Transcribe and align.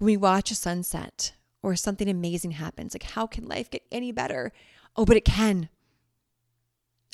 We 0.00 0.16
watch 0.16 0.52
a 0.52 0.54
sunset 0.54 1.32
or 1.60 1.74
something 1.74 2.08
amazing 2.08 2.52
happens, 2.52 2.94
like 2.94 3.02
how 3.02 3.26
can 3.26 3.48
life 3.48 3.68
get 3.68 3.82
any 3.90 4.12
better? 4.12 4.52
Oh, 4.94 5.04
but 5.04 5.16
it 5.16 5.24
can. 5.24 5.68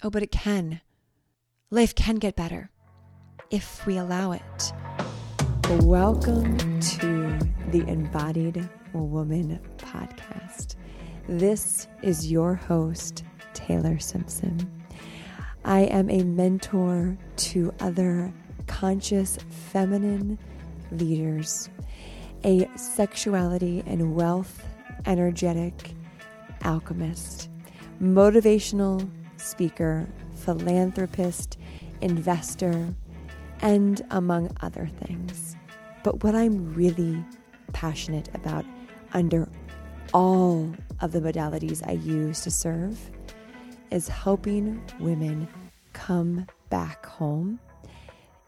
Oh, 0.02 0.10
but 0.10 0.22
it 0.22 0.30
can. 0.30 0.82
Life 1.70 1.94
can 1.94 2.16
get 2.16 2.36
better 2.36 2.68
if 3.50 3.86
we 3.86 3.96
allow 3.96 4.32
it. 4.32 4.72
Welcome 5.82 6.58
to 6.80 7.38
the 7.70 7.88
Embodied 7.88 8.68
Woman 8.92 9.58
podcast. 9.78 10.76
This 11.26 11.88
is 12.02 12.30
your 12.30 12.54
host, 12.54 13.24
Taylor 13.54 13.98
Simpson. 13.98 14.84
I 15.64 15.84
am 15.84 16.10
a 16.10 16.22
mentor 16.22 17.16
to 17.36 17.72
other 17.80 18.30
conscious 18.66 19.38
feminine 19.72 20.38
leaders, 20.90 21.70
a 22.44 22.68
sexuality 22.76 23.82
and 23.86 24.14
wealth 24.14 24.64
energetic 25.06 25.92
alchemist, 26.62 27.48
motivational 28.00 29.08
speaker, 29.36 30.06
philanthropist, 30.34 31.58
investor, 32.00 32.94
and 33.60 34.02
among 34.10 34.54
other 34.60 34.86
things. 34.86 35.56
But 36.02 36.22
what 36.22 36.34
I'm 36.34 36.74
really 36.74 37.24
passionate 37.72 38.28
about 38.34 38.64
under 39.12 39.48
all 40.12 40.72
of 41.00 41.12
the 41.12 41.20
modalities 41.20 41.86
I 41.86 41.92
use 41.92 42.42
to 42.42 42.50
serve 42.50 42.98
is 43.90 44.08
helping 44.08 44.82
women 45.00 45.48
come 45.92 46.46
back 46.68 47.06
home 47.06 47.58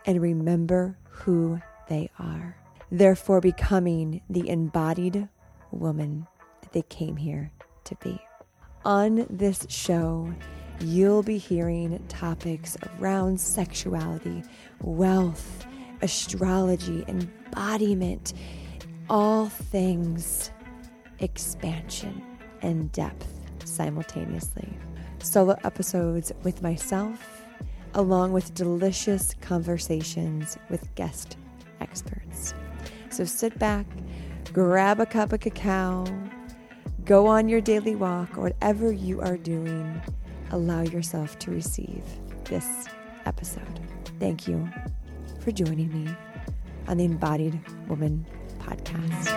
and 0.04 0.20
remember 0.20 0.96
who 1.08 1.60
they 1.88 2.10
are. 2.18 2.56
Therefore, 2.90 3.40
becoming 3.40 4.20
the 4.30 4.48
embodied 4.48 5.28
woman 5.70 6.26
that 6.62 6.72
they 6.72 6.82
came 6.82 7.16
here 7.16 7.50
to 7.84 7.94
be. 7.96 8.20
On 8.84 9.26
this 9.28 9.66
show, 9.68 10.32
you'll 10.80 11.22
be 11.22 11.38
hearing 11.38 12.02
topics 12.08 12.76
around 12.98 13.40
sexuality, 13.40 14.42
wealth, 14.80 15.66
astrology, 16.02 17.04
embodiment, 17.08 18.32
all 19.08 19.48
things 19.48 20.50
expansion 21.18 22.22
and 22.62 22.92
depth 22.92 23.32
simultaneously. 23.64 24.68
Solo 25.18 25.56
episodes 25.64 26.32
with 26.42 26.62
myself, 26.62 27.44
along 27.94 28.32
with 28.32 28.54
delicious 28.54 29.34
conversations 29.40 30.56
with 30.68 30.94
guest 30.94 31.36
experts. 31.80 32.54
So 33.16 33.24
sit 33.24 33.58
back, 33.58 33.86
grab 34.52 35.00
a 35.00 35.06
cup 35.06 35.32
of 35.32 35.40
cacao, 35.40 36.04
go 37.06 37.26
on 37.26 37.48
your 37.48 37.62
daily 37.62 37.96
walk, 37.96 38.36
or 38.36 38.42
whatever 38.42 38.92
you 38.92 39.22
are 39.22 39.38
doing, 39.38 40.02
allow 40.50 40.82
yourself 40.82 41.38
to 41.38 41.50
receive 41.50 42.04
this 42.44 42.66
episode. 43.24 43.80
Thank 44.20 44.46
you 44.46 44.68
for 45.40 45.50
joining 45.50 45.90
me 45.94 46.14
on 46.88 46.98
the 46.98 47.06
Embodied 47.06 47.58
Woman 47.88 48.26
podcast. 48.58 49.32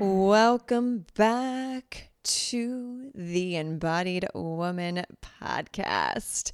Welcome 0.00 1.06
back 1.14 2.10
to 2.24 3.12
the 3.14 3.54
Embodied 3.54 4.26
Woman 4.34 5.04
podcast. 5.22 6.50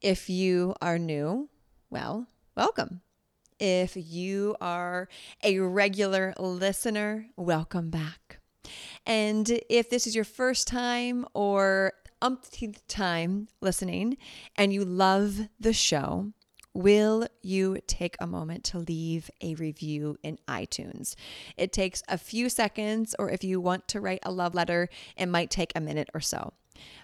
If 0.00 0.30
you 0.30 0.76
are 0.80 1.00
new, 1.00 1.48
well, 1.90 2.28
welcome. 2.54 3.00
If 3.58 3.96
you 3.96 4.54
are 4.60 5.08
a 5.42 5.60
regular 5.60 6.34
listener, 6.38 7.28
welcome 7.38 7.88
back. 7.88 8.40
And 9.06 9.60
if 9.70 9.88
this 9.88 10.06
is 10.06 10.14
your 10.14 10.24
first 10.24 10.68
time 10.68 11.24
or 11.32 11.94
umpteenth 12.20 12.86
time 12.86 13.48
listening 13.62 14.18
and 14.56 14.74
you 14.74 14.84
love 14.84 15.48
the 15.58 15.72
show, 15.72 16.32
will 16.74 17.26
you 17.40 17.78
take 17.86 18.16
a 18.20 18.26
moment 18.26 18.62
to 18.64 18.78
leave 18.78 19.30
a 19.40 19.54
review 19.54 20.18
in 20.22 20.38
iTunes? 20.46 21.14
It 21.56 21.72
takes 21.72 22.02
a 22.08 22.18
few 22.18 22.50
seconds, 22.50 23.14
or 23.18 23.30
if 23.30 23.42
you 23.42 23.58
want 23.58 23.88
to 23.88 24.02
write 24.02 24.20
a 24.22 24.32
love 24.32 24.54
letter, 24.54 24.90
it 25.16 25.26
might 25.26 25.50
take 25.50 25.72
a 25.74 25.80
minute 25.80 26.10
or 26.12 26.20
so. 26.20 26.52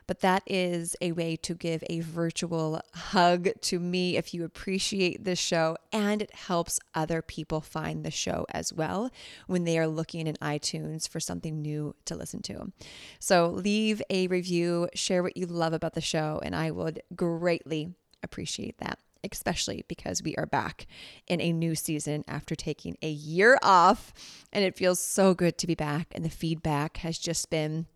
But 0.07 0.21
that 0.21 0.43
is 0.47 0.97
a 1.01 1.13
way 1.13 1.37
to 1.37 1.55
give 1.55 1.83
a 1.89 2.01
virtual 2.01 2.81
hug 2.95 3.49
to 3.63 3.79
me 3.79 4.17
if 4.17 4.35
you 4.35 4.45
appreciate 4.45 5.25
this 5.25 5.39
show, 5.39 5.77
and 5.93 6.23
it 6.23 6.35
helps 6.35 6.81
other 6.95 7.23
people 7.23 7.61
find 7.61 8.05
the 8.05 8.11
show 8.11 8.47
as 8.51 8.73
well 8.73 9.11
when 9.47 9.65
they 9.65 9.79
are 9.79 9.87
looking 9.87 10.27
in 10.27 10.37
iTunes 10.37 11.09
for 11.09 11.21
something 11.21 11.61
new 11.61 11.95
to 12.05 12.15
listen 12.15 12.43
to. 12.43 12.73
So 13.19 13.49
leave 13.49 14.03
a 14.11 14.27
review, 14.27 14.89
share 14.95 15.23
what 15.23 15.37
you 15.37 15.47
love 15.47 15.73
about 15.73 15.95
the 15.95 16.01
show, 16.01 16.41
and 16.43 16.55
I 16.55 16.71
would 16.71 17.03
greatly 17.15 17.95
appreciate 18.23 18.79
that 18.79 18.99
especially 19.25 19.85
because 19.89 20.23
we 20.23 20.35
are 20.37 20.47
back 20.47 20.87
in 21.27 21.41
a 21.41 21.53
new 21.53 21.75
season 21.75 22.25
after 22.27 22.55
taking 22.55 22.97
a 23.03 23.11
year 23.11 23.59
off. 23.63 24.13
And 24.53 24.65
it 24.65 24.77
feels 24.77 25.01
so 25.01 25.35
good 25.35 25.59
to 25.59 25.67
be 25.67 25.75
back. 25.75 26.09
And 26.13 26.25
the 26.25 26.31
feedback 26.31 26.99
has 26.99 27.19
just 27.19 27.51
been 27.51 27.87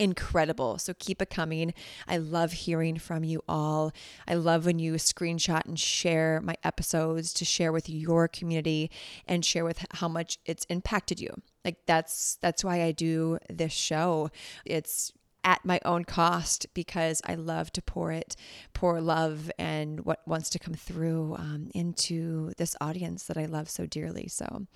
incredible. 0.00 0.78
So 0.78 0.94
keep 0.98 1.20
it 1.20 1.30
coming. 1.30 1.74
I 2.08 2.16
love 2.16 2.52
hearing 2.52 2.98
from 2.98 3.22
you 3.22 3.42
all. 3.46 3.92
I 4.26 4.34
love 4.34 4.64
when 4.64 4.78
you 4.78 4.94
screenshot 4.94 5.66
and 5.66 5.78
share 5.78 6.40
my 6.42 6.56
episodes 6.64 7.34
to 7.34 7.44
share 7.44 7.70
with 7.70 7.88
your 7.88 8.26
community 8.26 8.90
and 9.28 9.44
share 9.44 9.64
with 9.64 9.84
how 9.92 10.08
much 10.08 10.38
it's 10.46 10.64
impacted 10.64 11.20
you. 11.20 11.30
Like 11.64 11.76
that's 11.86 12.38
that's 12.40 12.64
why 12.64 12.82
I 12.82 12.92
do 12.92 13.38
this 13.50 13.72
show. 13.72 14.30
It's 14.64 15.12
at 15.44 15.64
my 15.64 15.80
own 15.84 16.04
cost 16.04 16.66
because 16.74 17.20
I 17.26 17.34
love 17.34 17.70
to 17.72 17.82
pour 17.82 18.12
it, 18.12 18.36
pour 18.72 19.00
love 19.00 19.50
and 19.58 20.04
what 20.04 20.26
wants 20.26 20.50
to 20.50 20.58
come 20.58 20.74
through 20.74 21.36
um, 21.38 21.70
into 21.74 22.52
this 22.56 22.76
audience 22.80 23.24
that 23.24 23.36
I 23.36 23.46
love 23.46 23.68
so 23.68 23.86
dearly. 23.86 24.28
So 24.28 24.66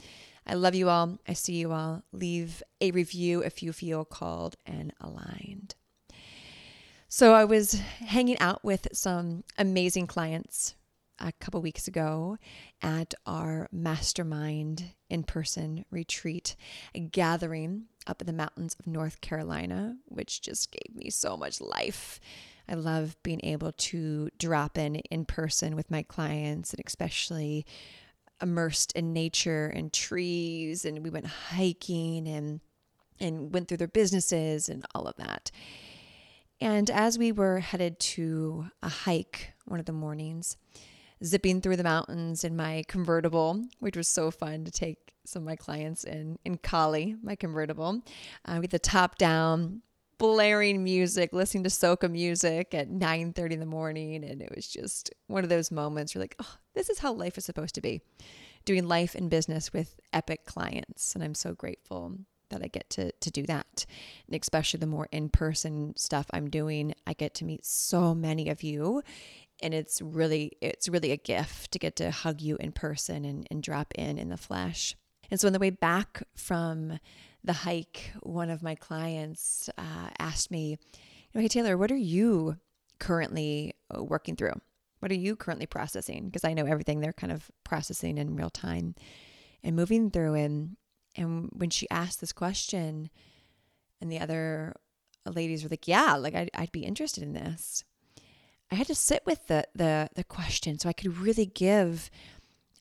I 0.46 0.54
love 0.54 0.74
you 0.74 0.88
all. 0.88 1.18
I 1.26 1.32
see 1.32 1.54
you 1.54 1.72
all. 1.72 2.02
Leave 2.12 2.62
a 2.80 2.90
review 2.90 3.40
if 3.42 3.62
you 3.62 3.72
feel 3.72 4.04
called 4.04 4.56
and 4.66 4.92
aligned. 5.00 5.74
So 7.08 7.32
I 7.32 7.44
was 7.44 7.72
hanging 8.00 8.38
out 8.40 8.64
with 8.64 8.88
some 8.92 9.44
amazing 9.56 10.06
clients 10.08 10.74
a 11.18 11.32
couple 11.32 11.62
weeks 11.62 11.86
ago 11.86 12.38
at 12.82 13.14
our 13.24 13.68
mastermind 13.70 14.90
in 15.08 15.22
person 15.22 15.84
retreat, 15.90 16.56
a 16.94 17.00
gathering 17.00 17.84
up 18.06 18.20
in 18.20 18.26
the 18.26 18.32
mountains 18.32 18.76
of 18.78 18.86
North 18.86 19.20
Carolina, 19.20 19.96
which 20.06 20.42
just 20.42 20.72
gave 20.72 20.94
me 20.96 21.08
so 21.10 21.36
much 21.36 21.60
life. 21.60 22.20
I 22.68 22.74
love 22.74 23.16
being 23.22 23.40
able 23.44 23.72
to 23.72 24.28
drop 24.38 24.76
in 24.76 24.96
in 24.96 25.24
person 25.24 25.76
with 25.76 25.90
my 25.90 26.02
clients 26.02 26.72
and 26.72 26.82
especially 26.84 27.64
immersed 28.42 28.92
in 28.92 29.12
nature 29.12 29.66
and 29.66 29.92
trees 29.92 30.84
and 30.84 31.02
we 31.02 31.10
went 31.10 31.26
hiking 31.26 32.28
and 32.28 32.60
and 33.20 33.54
went 33.54 33.68
through 33.68 33.76
their 33.76 33.88
businesses 33.88 34.68
and 34.68 34.84
all 34.94 35.06
of 35.06 35.16
that. 35.16 35.50
And 36.60 36.90
as 36.90 37.18
we 37.18 37.30
were 37.30 37.60
headed 37.60 37.98
to 38.00 38.66
a 38.82 38.88
hike 38.88 39.52
one 39.66 39.80
of 39.80 39.86
the 39.86 39.92
mornings, 39.92 40.56
zipping 41.22 41.60
through 41.60 41.76
the 41.76 41.84
mountains 41.84 42.44
in 42.44 42.56
my 42.56 42.84
convertible, 42.88 43.64
which 43.78 43.96
was 43.96 44.08
so 44.08 44.30
fun 44.30 44.64
to 44.64 44.70
take 44.70 45.12
some 45.24 45.42
of 45.42 45.46
my 45.46 45.56
clients 45.56 46.04
in 46.04 46.38
in 46.44 46.58
Kali, 46.58 47.16
my 47.22 47.36
convertible, 47.36 48.02
uh, 48.44 48.58
with 48.60 48.70
the 48.70 48.78
top 48.78 49.16
down, 49.16 49.82
blaring 50.18 50.84
music, 50.84 51.32
listening 51.32 51.64
to 51.64 51.70
soca 51.70 52.10
music 52.10 52.74
at 52.74 52.88
9:30 52.88 53.52
in 53.52 53.60
the 53.60 53.66
morning, 53.66 54.24
and 54.24 54.42
it 54.42 54.54
was 54.54 54.66
just 54.66 55.12
one 55.26 55.44
of 55.44 55.50
those 55.50 55.70
moments. 55.70 56.14
You're 56.14 56.22
like, 56.22 56.36
oh, 56.40 56.56
this 56.74 56.88
is 56.88 56.98
how 56.98 57.12
life 57.12 57.38
is 57.38 57.44
supposed 57.44 57.74
to 57.76 57.80
be, 57.80 58.00
doing 58.64 58.86
life 58.86 59.14
and 59.14 59.30
business 59.30 59.72
with 59.72 59.98
epic 60.12 60.44
clients, 60.44 61.14
and 61.14 61.24
I'm 61.24 61.34
so 61.34 61.54
grateful 61.54 62.18
that 62.50 62.62
I 62.62 62.68
get 62.68 62.90
to 62.90 63.12
to 63.12 63.30
do 63.30 63.44
that. 63.46 63.86
And 64.26 64.40
especially 64.40 64.78
the 64.78 64.86
more 64.86 65.08
in-person 65.10 65.94
stuff 65.96 66.26
I'm 66.30 66.50
doing, 66.50 66.94
I 67.06 67.14
get 67.14 67.34
to 67.36 67.44
meet 67.44 67.64
so 67.64 68.14
many 68.14 68.48
of 68.48 68.62
you 68.62 69.02
and 69.62 69.72
it's 69.72 70.02
really 70.02 70.52
it's 70.60 70.88
really 70.88 71.10
a 71.10 71.16
gift 71.16 71.72
to 71.72 71.78
get 71.78 71.96
to 71.96 72.10
hug 72.10 72.40
you 72.40 72.56
in 72.58 72.72
person 72.72 73.24
and, 73.24 73.46
and 73.50 73.62
drop 73.62 73.92
in 73.94 74.18
in 74.18 74.28
the 74.28 74.36
flesh 74.36 74.96
and 75.34 75.40
so 75.40 75.48
on 75.48 75.52
the 75.52 75.58
way 75.58 75.70
back 75.70 76.22
from 76.36 76.98
the 77.42 77.52
hike 77.52 78.12
one 78.22 78.50
of 78.50 78.62
my 78.62 78.74
clients 78.74 79.68
uh, 79.76 80.08
asked 80.18 80.50
me 80.50 80.78
hey 81.32 81.48
taylor 81.48 81.76
what 81.76 81.90
are 81.90 81.96
you 81.96 82.56
currently 82.98 83.74
uh, 83.94 84.02
working 84.02 84.36
through? 84.36 84.60
What 85.00 85.10
are 85.10 85.16
you 85.16 85.36
currently 85.36 85.66
processing? 85.66 86.26
Because 86.26 86.44
i 86.44 86.54
know 86.54 86.64
everything 86.64 87.00
they're 87.00 87.12
kind 87.12 87.32
of 87.32 87.50
processing 87.62 88.18
in 88.18 88.36
real 88.36 88.50
time 88.50 88.94
and 89.62 89.76
moving 89.76 90.10
through. 90.10 90.34
And 90.34 90.76
and 91.16 91.50
when 91.52 91.70
she 91.70 91.88
asked 91.90 92.20
this 92.20 92.32
question 92.32 93.10
and 94.00 94.10
the 94.10 94.18
other 94.18 94.74
ladies 95.26 95.62
were 95.62 95.70
like 95.70 95.88
yeah 95.88 96.16
like 96.16 96.34
I'd, 96.34 96.50
I'd 96.54 96.72
be 96.72 96.84
interested 96.84 97.22
in 97.22 97.32
this. 97.32 97.84
I 98.70 98.76
had 98.76 98.86
to 98.86 98.94
sit 98.94 99.22
with 99.26 99.46
the 99.46 99.66
the 99.74 100.08
the 100.14 100.24
question 100.24 100.78
so 100.78 100.88
I 100.88 100.94
could 100.94 101.18
really 101.18 101.46
give 101.46 102.10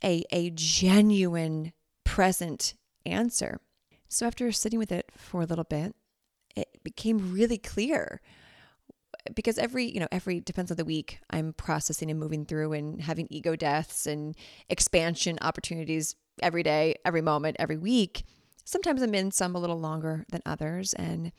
a 0.03 0.23
a 0.31 0.51
genuine 0.51 1.73
present 2.13 2.75
answer. 3.07 3.59
So 4.07 4.27
after 4.27 4.51
sitting 4.51 4.77
with 4.77 4.91
it 4.91 5.09
for 5.17 5.41
a 5.41 5.45
little 5.45 5.63
bit, 5.63 5.95
it 6.55 6.67
became 6.83 7.33
really 7.33 7.57
clear. 7.57 8.21
Because 9.33 9.57
every 9.57 9.85
you 9.85 9.99
know 9.99 10.07
every 10.11 10.39
depends 10.39 10.69
on 10.69 10.77
the 10.77 10.85
week 10.85 11.19
i'm 11.29 11.53
processing 11.53 12.11
and 12.11 12.19
moving 12.19 12.45
through 12.45 12.73
and 12.73 13.01
having 13.01 13.25
ego 13.29 13.55
deaths 13.55 14.05
and 14.05 14.35
expansion 14.69 15.39
opportunities 15.41 16.15
every 16.41 16.61
day 16.61 16.95
every 17.03 17.21
moment 17.21 17.55
every 17.57 17.77
week. 17.77 18.25
Sometimes 18.63 19.01
i'm 19.01 19.15
in 19.15 19.31
some 19.31 19.55
a 19.55 19.59
little 19.59 19.79
longer 19.79 20.23
than 20.29 20.41
others. 20.45 20.93
And 20.93 21.31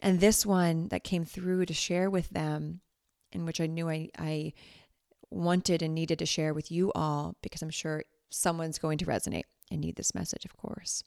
and 0.00 0.20
this 0.20 0.46
one 0.46 0.88
that 0.88 1.02
came 1.02 1.24
through 1.24 1.66
to 1.66 1.74
share 1.74 2.08
with 2.08 2.30
them 2.30 2.82
in 3.32 3.44
which 3.46 3.60
i 3.60 3.66
knew 3.66 3.88
i 3.88 4.10
i 4.16 4.52
wanted 5.30 5.82
and 5.82 5.94
needed 5.94 6.20
to 6.20 6.26
share 6.26 6.54
with 6.54 6.70
you 6.70 6.92
all 6.94 7.36
because 7.42 7.62
i'm 7.62 7.70
sure 7.70 8.04
someone's 8.30 8.78
going 8.78 8.98
to 8.98 9.06
resonate 9.06 9.48
and 9.70 9.80
need 9.80 9.96
this 9.96 10.14
message 10.14 10.44
of 10.44 10.56
course 10.56 11.02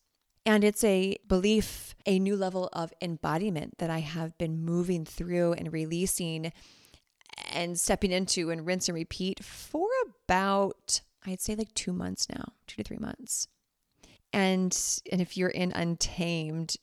and 0.45 0.63
it's 0.63 0.83
a 0.83 1.17
belief, 1.27 1.95
a 2.05 2.17
new 2.17 2.35
level 2.35 2.69
of 2.73 2.93
embodiment 3.01 3.77
that 3.77 3.89
I 3.89 3.99
have 3.99 4.37
been 4.37 4.63
moving 4.63 5.05
through 5.05 5.53
and 5.53 5.71
releasing 5.71 6.51
and 7.51 7.79
stepping 7.79 8.11
into 8.11 8.49
and 8.49 8.65
rinse 8.65 8.89
and 8.89 8.95
repeat 8.95 9.43
for 9.43 9.87
about, 10.25 11.01
I'd 11.25 11.41
say 11.41 11.55
like 11.55 11.73
two 11.75 11.93
months 11.93 12.27
now, 12.27 12.53
two 12.65 12.81
to 12.81 12.87
three 12.87 12.97
months. 12.97 13.47
And 14.33 14.75
and 15.11 15.21
if 15.21 15.37
you're 15.37 15.49
in 15.49 15.73
Untamed, 15.73 16.75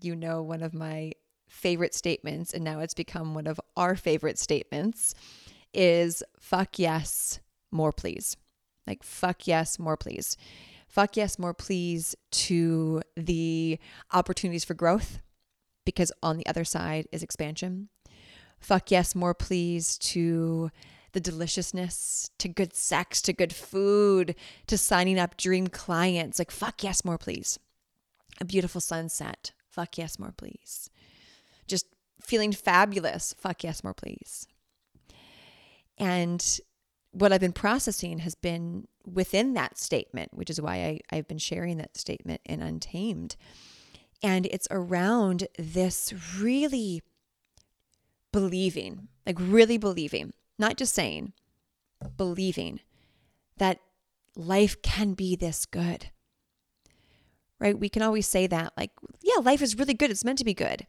you 0.00 0.16
know 0.16 0.42
one 0.42 0.62
of 0.62 0.74
my 0.74 1.12
favorite 1.48 1.94
statements, 1.94 2.52
and 2.52 2.64
now 2.64 2.80
it's 2.80 2.94
become 2.94 3.34
one 3.34 3.46
of 3.46 3.60
our 3.76 3.94
favorite 3.94 4.38
statements, 4.38 5.14
is 5.72 6.24
fuck 6.40 6.78
yes, 6.78 7.38
more 7.70 7.92
please. 7.92 8.36
Like 8.86 9.04
fuck 9.04 9.46
yes, 9.46 9.78
more 9.78 9.96
please 9.96 10.36
fuck 10.94 11.16
yes, 11.16 11.40
more 11.40 11.52
please 11.52 12.14
to 12.30 13.02
the 13.16 13.80
opportunities 14.12 14.64
for 14.64 14.74
growth 14.74 15.18
because 15.84 16.12
on 16.22 16.36
the 16.36 16.46
other 16.46 16.64
side 16.64 17.08
is 17.10 17.20
expansion. 17.20 17.88
Fuck 18.60 18.92
yes, 18.92 19.12
more 19.12 19.34
please 19.34 19.98
to 19.98 20.70
the 21.10 21.20
deliciousness, 21.20 22.30
to 22.38 22.46
good 22.46 22.76
sex, 22.76 23.20
to 23.22 23.32
good 23.32 23.52
food, 23.52 24.36
to 24.68 24.78
signing 24.78 25.18
up 25.18 25.36
dream 25.36 25.66
clients. 25.66 26.38
Like, 26.38 26.52
fuck 26.52 26.84
yes, 26.84 27.04
more 27.04 27.18
please. 27.18 27.58
A 28.40 28.44
beautiful 28.44 28.80
sunset. 28.80 29.50
Fuck 29.68 29.98
yes, 29.98 30.16
more 30.16 30.34
please. 30.36 30.90
Just 31.66 31.86
feeling 32.20 32.52
fabulous. 32.52 33.34
Fuck 33.36 33.64
yes, 33.64 33.82
more 33.82 33.94
please. 33.94 34.46
And 35.98 36.60
what 37.10 37.32
I've 37.32 37.40
been 37.40 37.52
processing 37.52 38.20
has 38.20 38.36
been 38.36 38.86
within 39.06 39.54
that 39.54 39.78
statement, 39.78 40.34
which 40.34 40.50
is 40.50 40.60
why 40.60 40.76
I, 40.76 41.00
I've 41.10 41.28
been 41.28 41.38
sharing 41.38 41.78
that 41.78 41.96
statement 41.96 42.40
in 42.44 42.62
Untamed. 42.62 43.36
And 44.22 44.46
it's 44.46 44.68
around 44.70 45.48
this 45.58 46.12
really 46.38 47.02
believing, 48.32 49.08
like 49.26 49.36
really 49.38 49.78
believing, 49.78 50.32
not 50.58 50.76
just 50.76 50.94
saying, 50.94 51.32
believing 52.16 52.80
that 53.58 53.78
life 54.36 54.80
can 54.82 55.14
be 55.14 55.36
this 55.36 55.66
good. 55.66 56.10
Right? 57.60 57.78
We 57.78 57.88
can 57.88 58.02
always 58.02 58.26
say 58.26 58.46
that, 58.46 58.72
like, 58.76 58.90
yeah, 59.22 59.40
life 59.40 59.62
is 59.62 59.78
really 59.78 59.94
good. 59.94 60.10
It's 60.10 60.24
meant 60.24 60.38
to 60.38 60.44
be 60.44 60.54
good. 60.54 60.86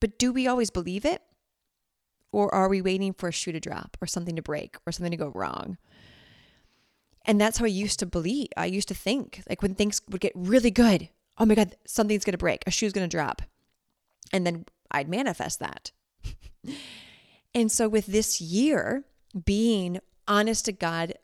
But 0.00 0.18
do 0.18 0.32
we 0.32 0.46
always 0.46 0.70
believe 0.70 1.04
it? 1.04 1.22
Or 2.32 2.52
are 2.54 2.68
we 2.68 2.82
waiting 2.82 3.12
for 3.12 3.28
a 3.28 3.32
shoe 3.32 3.52
to 3.52 3.60
drop 3.60 3.96
or 4.00 4.06
something 4.06 4.36
to 4.36 4.42
break 4.42 4.76
or 4.86 4.92
something 4.92 5.10
to 5.10 5.16
go 5.16 5.32
wrong? 5.34 5.78
And 7.26 7.40
that's 7.40 7.58
how 7.58 7.64
I 7.64 7.68
used 7.68 7.98
to 8.00 8.06
believe. 8.06 8.48
I 8.56 8.66
used 8.66 8.88
to 8.88 8.94
think 8.94 9.42
like 9.48 9.62
when 9.62 9.74
things 9.74 10.00
would 10.08 10.20
get 10.20 10.32
really 10.34 10.70
good, 10.70 11.08
oh 11.38 11.46
my 11.46 11.54
God, 11.54 11.76
something's 11.86 12.24
going 12.24 12.32
to 12.32 12.38
break, 12.38 12.62
a 12.66 12.70
shoe's 12.70 12.92
going 12.92 13.08
to 13.08 13.16
drop. 13.16 13.42
And 14.32 14.46
then 14.46 14.64
I'd 14.90 15.08
manifest 15.08 15.60
that. 15.60 15.92
and 17.54 17.70
so 17.70 17.88
with 17.88 18.06
this 18.06 18.40
year 18.40 19.04
being 19.44 20.00
honest 20.26 20.64
to 20.66 20.72
God, 20.72 21.14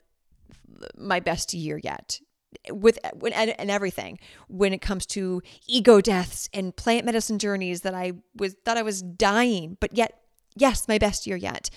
my 0.95 1.19
best 1.19 1.53
year 1.53 1.79
yet, 1.83 2.19
with 2.71 2.97
and 3.03 3.71
everything 3.71 4.19
when 4.47 4.73
it 4.73 4.81
comes 4.81 5.05
to 5.05 5.41
ego 5.67 5.99
deaths 6.01 6.49
and 6.53 6.75
plant 6.75 7.05
medicine 7.05 7.39
journeys 7.39 7.81
that 7.81 7.93
I 7.93 8.13
was 8.35 8.55
thought 8.65 8.77
I 8.77 8.83
was 8.83 9.01
dying, 9.01 9.77
but 9.79 9.95
yet 9.95 10.21
yes, 10.59 10.87
my 10.87 10.97
best 10.97 11.27
year 11.27 11.37
yet. 11.37 11.69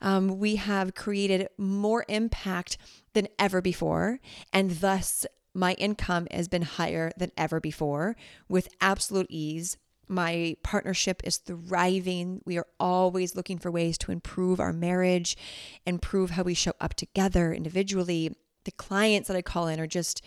Um, 0.00 0.38
we 0.38 0.56
have 0.56 0.94
created 0.94 1.48
more 1.58 2.04
impact 2.08 2.78
than 3.18 3.28
ever 3.36 3.60
before, 3.60 4.20
and 4.52 4.70
thus 4.70 5.26
my 5.52 5.72
income 5.74 6.28
has 6.30 6.46
been 6.46 6.62
higher 6.62 7.10
than 7.16 7.32
ever 7.36 7.58
before 7.58 8.14
with 8.48 8.68
absolute 8.80 9.26
ease. 9.28 9.76
My 10.06 10.54
partnership 10.62 11.20
is 11.24 11.38
thriving. 11.38 12.40
We 12.46 12.58
are 12.58 12.68
always 12.78 13.34
looking 13.34 13.58
for 13.58 13.72
ways 13.72 13.98
to 13.98 14.12
improve 14.12 14.60
our 14.60 14.72
marriage, 14.72 15.36
improve 15.84 16.30
how 16.30 16.44
we 16.44 16.54
show 16.54 16.74
up 16.80 16.94
together 16.94 17.52
individually. 17.52 18.36
The 18.64 18.70
clients 18.70 19.26
that 19.26 19.36
I 19.36 19.42
call 19.42 19.66
in 19.66 19.80
are 19.80 19.88
just 19.88 20.24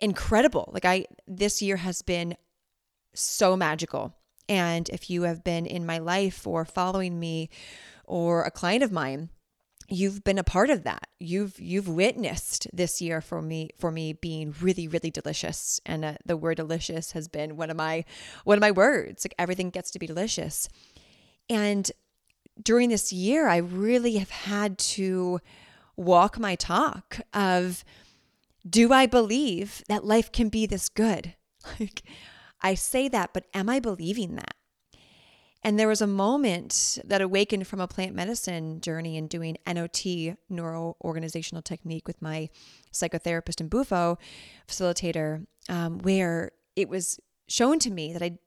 incredible. 0.00 0.70
Like 0.72 0.86
I 0.86 1.04
this 1.28 1.60
year 1.60 1.76
has 1.76 2.00
been 2.00 2.34
so 3.14 3.58
magical. 3.58 4.14
And 4.48 4.88
if 4.88 5.10
you 5.10 5.24
have 5.24 5.44
been 5.44 5.66
in 5.66 5.84
my 5.84 5.98
life 5.98 6.46
or 6.46 6.64
following 6.64 7.20
me 7.20 7.50
or 8.06 8.42
a 8.42 8.50
client 8.50 8.82
of 8.82 8.90
mine, 8.90 9.28
you've 9.92 10.24
been 10.24 10.38
a 10.38 10.44
part 10.44 10.70
of 10.70 10.84
that. 10.84 11.08
You've 11.18 11.60
you've 11.60 11.88
witnessed 11.88 12.66
this 12.72 13.00
year 13.00 13.20
for 13.20 13.42
me 13.42 13.70
for 13.78 13.90
me 13.90 14.12
being 14.12 14.54
really 14.60 14.88
really 14.88 15.10
delicious, 15.10 15.80
and 15.86 16.04
uh, 16.04 16.14
the 16.24 16.36
word 16.36 16.56
delicious 16.56 17.12
has 17.12 17.28
been 17.28 17.56
one 17.56 17.70
of 17.70 17.76
my 17.76 18.04
one 18.44 18.58
of 18.58 18.62
my 18.62 18.70
words. 18.70 19.24
Like 19.24 19.34
everything 19.38 19.70
gets 19.70 19.90
to 19.92 19.98
be 19.98 20.06
delicious, 20.06 20.68
and 21.48 21.90
during 22.62 22.90
this 22.90 23.12
year, 23.12 23.48
I 23.48 23.58
really 23.58 24.16
have 24.16 24.30
had 24.30 24.78
to 24.78 25.40
walk 25.96 26.38
my 26.38 26.54
talk 26.54 27.20
of, 27.32 27.84
do 28.68 28.92
I 28.92 29.06
believe 29.06 29.82
that 29.88 30.04
life 30.04 30.32
can 30.32 30.48
be 30.48 30.66
this 30.66 30.88
good? 30.88 31.34
Like 31.78 32.02
I 32.60 32.74
say 32.74 33.08
that, 33.08 33.30
but 33.32 33.44
am 33.54 33.68
I 33.68 33.78
believing 33.78 34.34
that? 34.34 34.54
And 35.64 35.78
there 35.78 35.88
was 35.88 36.00
a 36.00 36.08
moment 36.08 36.98
that 37.04 37.20
awakened 37.20 37.68
from 37.68 37.80
a 37.80 37.86
plant 37.86 38.14
medicine 38.14 38.80
journey 38.80 39.16
and 39.16 39.28
doing 39.28 39.58
NOT, 39.66 40.04
neuro 40.48 40.96
organizational 41.02 41.62
technique, 41.62 42.08
with 42.08 42.20
my 42.20 42.48
psychotherapist 42.92 43.60
and 43.60 43.70
Bufo 43.70 44.18
facilitator, 44.66 45.46
um, 45.68 45.98
where 46.00 46.50
it 46.74 46.88
was 46.88 47.20
shown 47.48 47.78
to 47.80 47.90
me 47.90 48.12
that 48.12 48.22
I, 48.22 48.38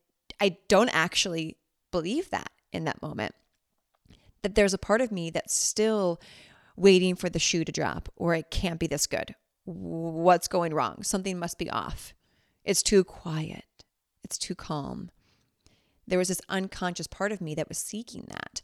I 0.42 0.58
don't 0.68 0.90
actually 0.90 1.58
believe 1.92 2.30
that 2.32 2.52
in 2.74 2.84
that 2.84 3.02
moment. 3.02 3.34
That 4.42 4.56
there's 4.56 4.74
a 4.74 4.78
part 4.78 5.00
of 5.00 5.12
me 5.12 5.30
that's 5.30 5.56
still 5.56 6.20
waiting 6.76 7.16
for 7.16 7.30
the 7.30 7.40
shoe 7.40 7.64
to 7.64 7.72
drop, 7.72 8.10
or 8.18 8.36
it 8.36 8.52
can't 8.52 8.80
be 8.80 8.88
this 8.88 9.08
good. 9.08 9.36
What's 9.64 10.50
going 10.50 10.74
wrong? 10.74 11.02
Something 11.02 11.40
must 11.40 11.58
be 11.58 11.70
off. 11.70 12.14
It's 12.66 12.84
too 12.84 13.06
quiet. 13.06 13.64
It's 14.24 14.38
too 14.38 14.56
calm. 14.56 15.12
There 16.08 16.20
was 16.20 16.28
this 16.28 16.42
unconscious 16.50 17.08
part 17.08 17.32
of 17.32 17.42
me 17.42 17.56
that 17.56 17.70
was 17.70 17.78
seeking 17.78 18.26
that. 18.30 18.62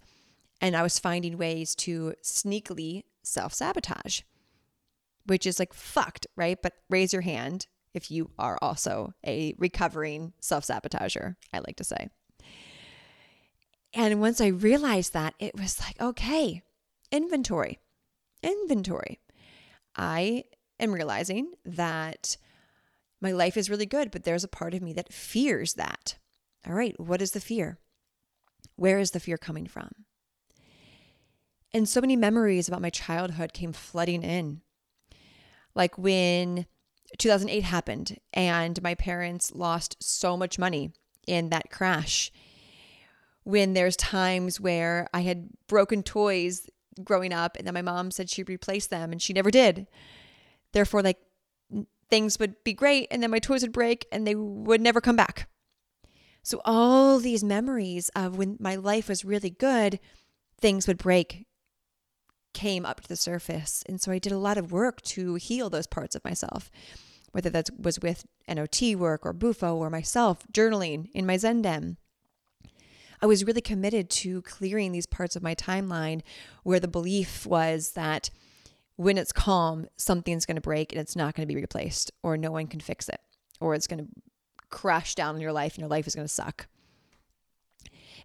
And 0.59 0.75
I 0.75 0.83
was 0.83 0.99
finding 0.99 1.37
ways 1.37 1.73
to 1.75 2.13
sneakily 2.23 3.03
self 3.23 3.53
sabotage, 3.53 4.21
which 5.25 5.45
is 5.45 5.59
like 5.59 5.73
fucked, 5.73 6.27
right? 6.35 6.57
But 6.61 6.73
raise 6.89 7.13
your 7.13 7.23
hand 7.23 7.67
if 7.93 8.11
you 8.11 8.31
are 8.37 8.57
also 8.61 9.13
a 9.25 9.55
recovering 9.57 10.33
self 10.39 10.65
sabotager, 10.65 11.35
I 11.51 11.59
like 11.59 11.77
to 11.77 11.83
say. 11.83 12.09
And 13.93 14.21
once 14.21 14.39
I 14.39 14.47
realized 14.47 15.13
that, 15.13 15.33
it 15.39 15.55
was 15.55 15.79
like, 15.79 15.99
okay, 15.99 16.61
inventory, 17.11 17.79
inventory. 18.41 19.19
I 19.95 20.45
am 20.79 20.93
realizing 20.93 21.53
that 21.65 22.37
my 23.19 23.33
life 23.33 23.57
is 23.57 23.69
really 23.69 23.85
good, 23.85 24.11
but 24.11 24.23
there's 24.23 24.45
a 24.45 24.49
part 24.49 24.73
of 24.73 24.81
me 24.81 24.93
that 24.93 25.11
fears 25.11 25.73
that. 25.73 26.15
All 26.65 26.73
right, 26.73 26.97
what 26.99 27.21
is 27.21 27.31
the 27.31 27.39
fear? 27.39 27.79
Where 28.75 28.99
is 28.99 29.11
the 29.11 29.19
fear 29.19 29.37
coming 29.37 29.67
from? 29.67 29.89
And 31.73 31.87
so 31.87 32.01
many 32.01 32.15
memories 32.15 32.67
about 32.67 32.81
my 32.81 32.89
childhood 32.89 33.53
came 33.53 33.73
flooding 33.73 34.23
in. 34.23 34.61
Like 35.73 35.97
when 35.97 36.65
2008 37.17 37.63
happened 37.63 38.19
and 38.33 38.81
my 38.81 38.95
parents 38.95 39.51
lost 39.53 39.97
so 40.01 40.35
much 40.35 40.59
money 40.59 40.91
in 41.27 41.49
that 41.49 41.71
crash. 41.71 42.31
When 43.43 43.73
there's 43.73 43.95
times 43.95 44.59
where 44.59 45.07
I 45.13 45.21
had 45.21 45.49
broken 45.67 46.03
toys 46.03 46.69
growing 47.03 47.33
up 47.33 47.55
and 47.57 47.65
then 47.65 47.73
my 47.73 47.81
mom 47.81 48.11
said 48.11 48.29
she'd 48.29 48.49
replace 48.49 48.87
them 48.87 49.11
and 49.11 49.21
she 49.21 49.33
never 49.33 49.49
did. 49.49 49.87
Therefore, 50.73 51.01
like 51.01 51.19
things 52.09 52.37
would 52.37 52.63
be 52.63 52.73
great 52.73 53.07
and 53.09 53.23
then 53.23 53.31
my 53.31 53.39
toys 53.39 53.61
would 53.61 53.71
break 53.71 54.05
and 54.11 54.27
they 54.27 54.35
would 54.35 54.81
never 54.81 55.01
come 55.01 55.15
back. 55.15 55.47
So, 56.43 56.61
all 56.65 57.19
these 57.19 57.43
memories 57.43 58.09
of 58.15 58.37
when 58.37 58.57
my 58.59 58.75
life 58.75 59.09
was 59.09 59.23
really 59.25 59.49
good, 59.49 59.99
things 60.59 60.87
would 60.87 60.97
break, 60.97 61.45
came 62.53 62.85
up 62.85 63.01
to 63.01 63.07
the 63.07 63.15
surface. 63.15 63.83
And 63.87 64.01
so, 64.01 64.11
I 64.11 64.19
did 64.19 64.31
a 64.31 64.37
lot 64.37 64.57
of 64.57 64.71
work 64.71 65.01
to 65.03 65.35
heal 65.35 65.69
those 65.69 65.87
parts 65.87 66.15
of 66.15 66.23
myself. 66.23 66.71
whether 67.31 67.49
that 67.49 67.69
was 67.79 67.97
with 68.01 68.25
NOT 68.47 68.81
work 68.97 69.25
or 69.25 69.31
Bufo 69.31 69.75
or 69.75 69.89
myself, 69.89 70.45
journaling 70.51 71.09
in 71.13 71.25
my 71.25 71.37
Zen 71.37 71.97
I 73.21 73.25
was 73.27 73.45
really 73.45 73.61
committed 73.61 74.09
to 74.09 74.41
clearing 74.41 74.91
these 74.91 75.05
parts 75.05 75.35
of 75.35 75.43
my 75.43 75.53
timeline 75.53 76.21
where 76.63 76.79
the 76.79 76.87
belief 76.87 77.45
was 77.45 77.91
that 77.91 78.31
when 78.95 79.17
it's 79.17 79.31
calm, 79.31 79.87
something's 79.95 80.45
going 80.45 80.55
to 80.55 80.61
break 80.61 80.91
and 80.91 80.99
it's 80.99 81.15
not 81.15 81.35
going 81.35 81.47
to 81.47 81.53
be 81.53 81.59
replaced, 81.59 82.11
or 82.23 82.35
no 82.35 82.51
one 82.51 82.67
can 82.67 82.79
fix 82.79 83.07
it, 83.07 83.19
or 83.59 83.75
it's 83.75 83.87
going 83.87 83.99
to 83.99 84.07
crash 84.71 85.15
down 85.15 85.35
in 85.35 85.41
your 85.41 85.51
life 85.51 85.75
and 85.75 85.81
your 85.81 85.89
life 85.89 86.07
is 86.07 86.15
going 86.15 86.27
to 86.27 86.33
suck. 86.33 86.67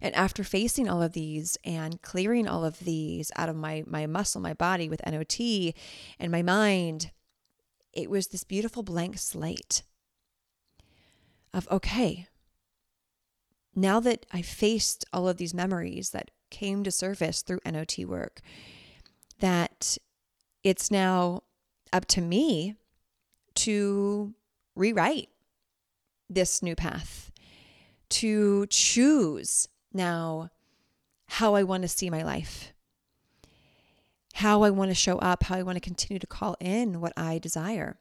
And 0.01 0.13
after 0.15 0.43
facing 0.43 0.87
all 0.87 1.01
of 1.01 1.13
these 1.13 1.57
and 1.63 2.01
clearing 2.01 2.47
all 2.47 2.63
of 2.63 2.79
these 2.79 3.31
out 3.35 3.49
of 3.49 3.55
my, 3.55 3.83
my 3.87 4.05
muscle, 4.05 4.41
my 4.41 4.53
body 4.53 4.89
with 4.89 5.05
NOT 5.05 5.39
and 6.19 6.31
my 6.31 6.41
mind, 6.41 7.11
it 7.93 8.09
was 8.09 8.27
this 8.27 8.43
beautiful 8.43 8.83
blank 8.83 9.17
slate 9.17 9.83
of, 11.53 11.67
okay, 11.71 12.27
now 13.75 13.99
that 13.99 14.25
I 14.31 14.41
faced 14.41 15.05
all 15.11 15.27
of 15.27 15.37
these 15.37 15.53
memories 15.53 16.11
that 16.11 16.31
came 16.49 16.83
to 16.83 16.91
surface 16.91 17.41
through 17.41 17.59
NOT 17.65 17.99
work, 18.05 18.41
that 19.39 19.97
it's 20.63 20.91
now 20.91 21.41
up 21.91 22.05
to 22.05 22.21
me 22.21 22.75
to 23.55 24.33
rewrite 24.75 25.29
this 26.29 26.61
new 26.61 26.75
path, 26.75 27.31
to 28.09 28.65
choose 28.67 29.67
now 29.93 30.49
how 31.27 31.55
I 31.55 31.63
want 31.63 31.81
to 31.83 31.87
see 31.87 32.09
my 32.09 32.23
life, 32.23 32.73
how 34.33 34.63
I 34.63 34.69
want 34.69 34.91
to 34.91 34.95
show 34.95 35.17
up, 35.17 35.43
how 35.43 35.55
I 35.55 35.63
want 35.63 35.75
to 35.75 35.81
continue 35.81 36.19
to 36.19 36.27
call 36.27 36.55
in 36.59 37.01
what 37.01 37.13
I 37.17 37.37
desire. 37.37 37.99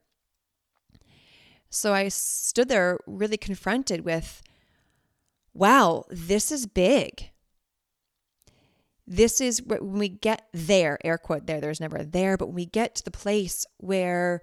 So 1.70 1.92
I 1.92 2.08
stood 2.08 2.68
there 2.68 2.98
really 3.06 3.36
confronted 3.36 4.04
with, 4.04 4.42
wow, 5.52 6.04
this 6.08 6.52
is 6.52 6.66
big. 6.66 7.30
This 9.06 9.40
is 9.40 9.62
when 9.62 9.92
we 9.94 10.08
get 10.08 10.46
there, 10.52 10.98
air 11.04 11.18
quote 11.18 11.46
there, 11.46 11.60
there's 11.60 11.80
never 11.80 11.98
a 11.98 12.04
there, 12.04 12.36
but 12.36 12.46
when 12.46 12.56
we 12.56 12.66
get 12.66 12.94
to 12.96 13.04
the 13.04 13.10
place 13.10 13.64
where 13.78 14.42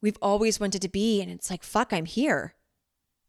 we've 0.00 0.18
always 0.20 0.58
wanted 0.58 0.82
to 0.82 0.88
be, 0.88 1.20
and 1.20 1.30
it's 1.30 1.50
like, 1.50 1.62
fuck, 1.62 1.92
I'm 1.92 2.06
here. 2.06 2.54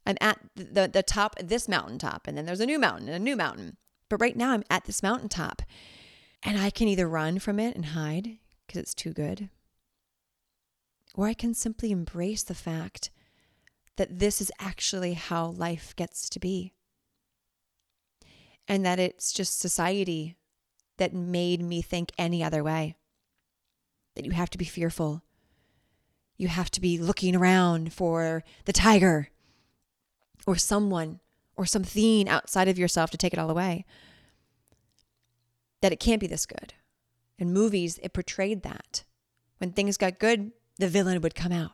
I'm 0.06 0.16
at 0.20 0.38
the, 0.54 0.88
the 0.88 1.02
top 1.02 1.38
of 1.38 1.48
this 1.48 1.68
mountaintop, 1.68 2.26
and 2.26 2.36
then 2.36 2.46
there's 2.46 2.60
a 2.60 2.66
new 2.66 2.78
mountain 2.78 3.08
and 3.08 3.16
a 3.16 3.24
new 3.24 3.36
mountain. 3.36 3.76
But 4.08 4.20
right 4.20 4.36
now, 4.36 4.52
I'm 4.52 4.64
at 4.68 4.84
this 4.84 5.02
mountaintop, 5.02 5.62
and 6.42 6.58
I 6.58 6.70
can 6.70 6.88
either 6.88 7.08
run 7.08 7.38
from 7.38 7.58
it 7.58 7.74
and 7.74 7.86
hide 7.86 8.38
because 8.66 8.80
it's 8.80 8.94
too 8.94 9.12
good, 9.12 9.48
or 11.14 11.26
I 11.26 11.34
can 11.34 11.54
simply 11.54 11.90
embrace 11.90 12.42
the 12.42 12.54
fact 12.54 13.10
that 13.96 14.18
this 14.18 14.40
is 14.40 14.52
actually 14.58 15.14
how 15.14 15.46
life 15.46 15.94
gets 15.96 16.28
to 16.30 16.40
be. 16.40 16.72
And 18.66 18.84
that 18.84 18.98
it's 18.98 19.32
just 19.32 19.60
society 19.60 20.36
that 20.96 21.12
made 21.12 21.60
me 21.62 21.82
think 21.82 22.12
any 22.18 22.42
other 22.42 22.64
way. 22.64 22.96
That 24.16 24.24
you 24.24 24.32
have 24.32 24.50
to 24.50 24.58
be 24.58 24.64
fearful. 24.64 25.22
You 26.36 26.48
have 26.48 26.70
to 26.72 26.80
be 26.80 26.98
looking 26.98 27.36
around 27.36 27.92
for 27.92 28.42
the 28.64 28.72
tiger 28.72 29.28
or 30.46 30.56
someone 30.56 31.20
or 31.56 31.66
something 31.66 32.28
outside 32.28 32.68
of 32.68 32.78
yourself 32.78 33.10
to 33.10 33.16
take 33.16 33.32
it 33.32 33.38
all 33.38 33.50
away. 33.50 33.84
That 35.80 35.92
it 35.92 36.00
can't 36.00 36.20
be 36.20 36.26
this 36.26 36.46
good. 36.46 36.74
In 37.38 37.52
movies, 37.52 37.98
it 38.02 38.12
portrayed 38.12 38.62
that. 38.62 39.04
When 39.58 39.72
things 39.72 39.96
got 39.96 40.18
good, 40.18 40.52
the 40.78 40.88
villain 40.88 41.20
would 41.20 41.34
come 41.34 41.52
out. 41.52 41.72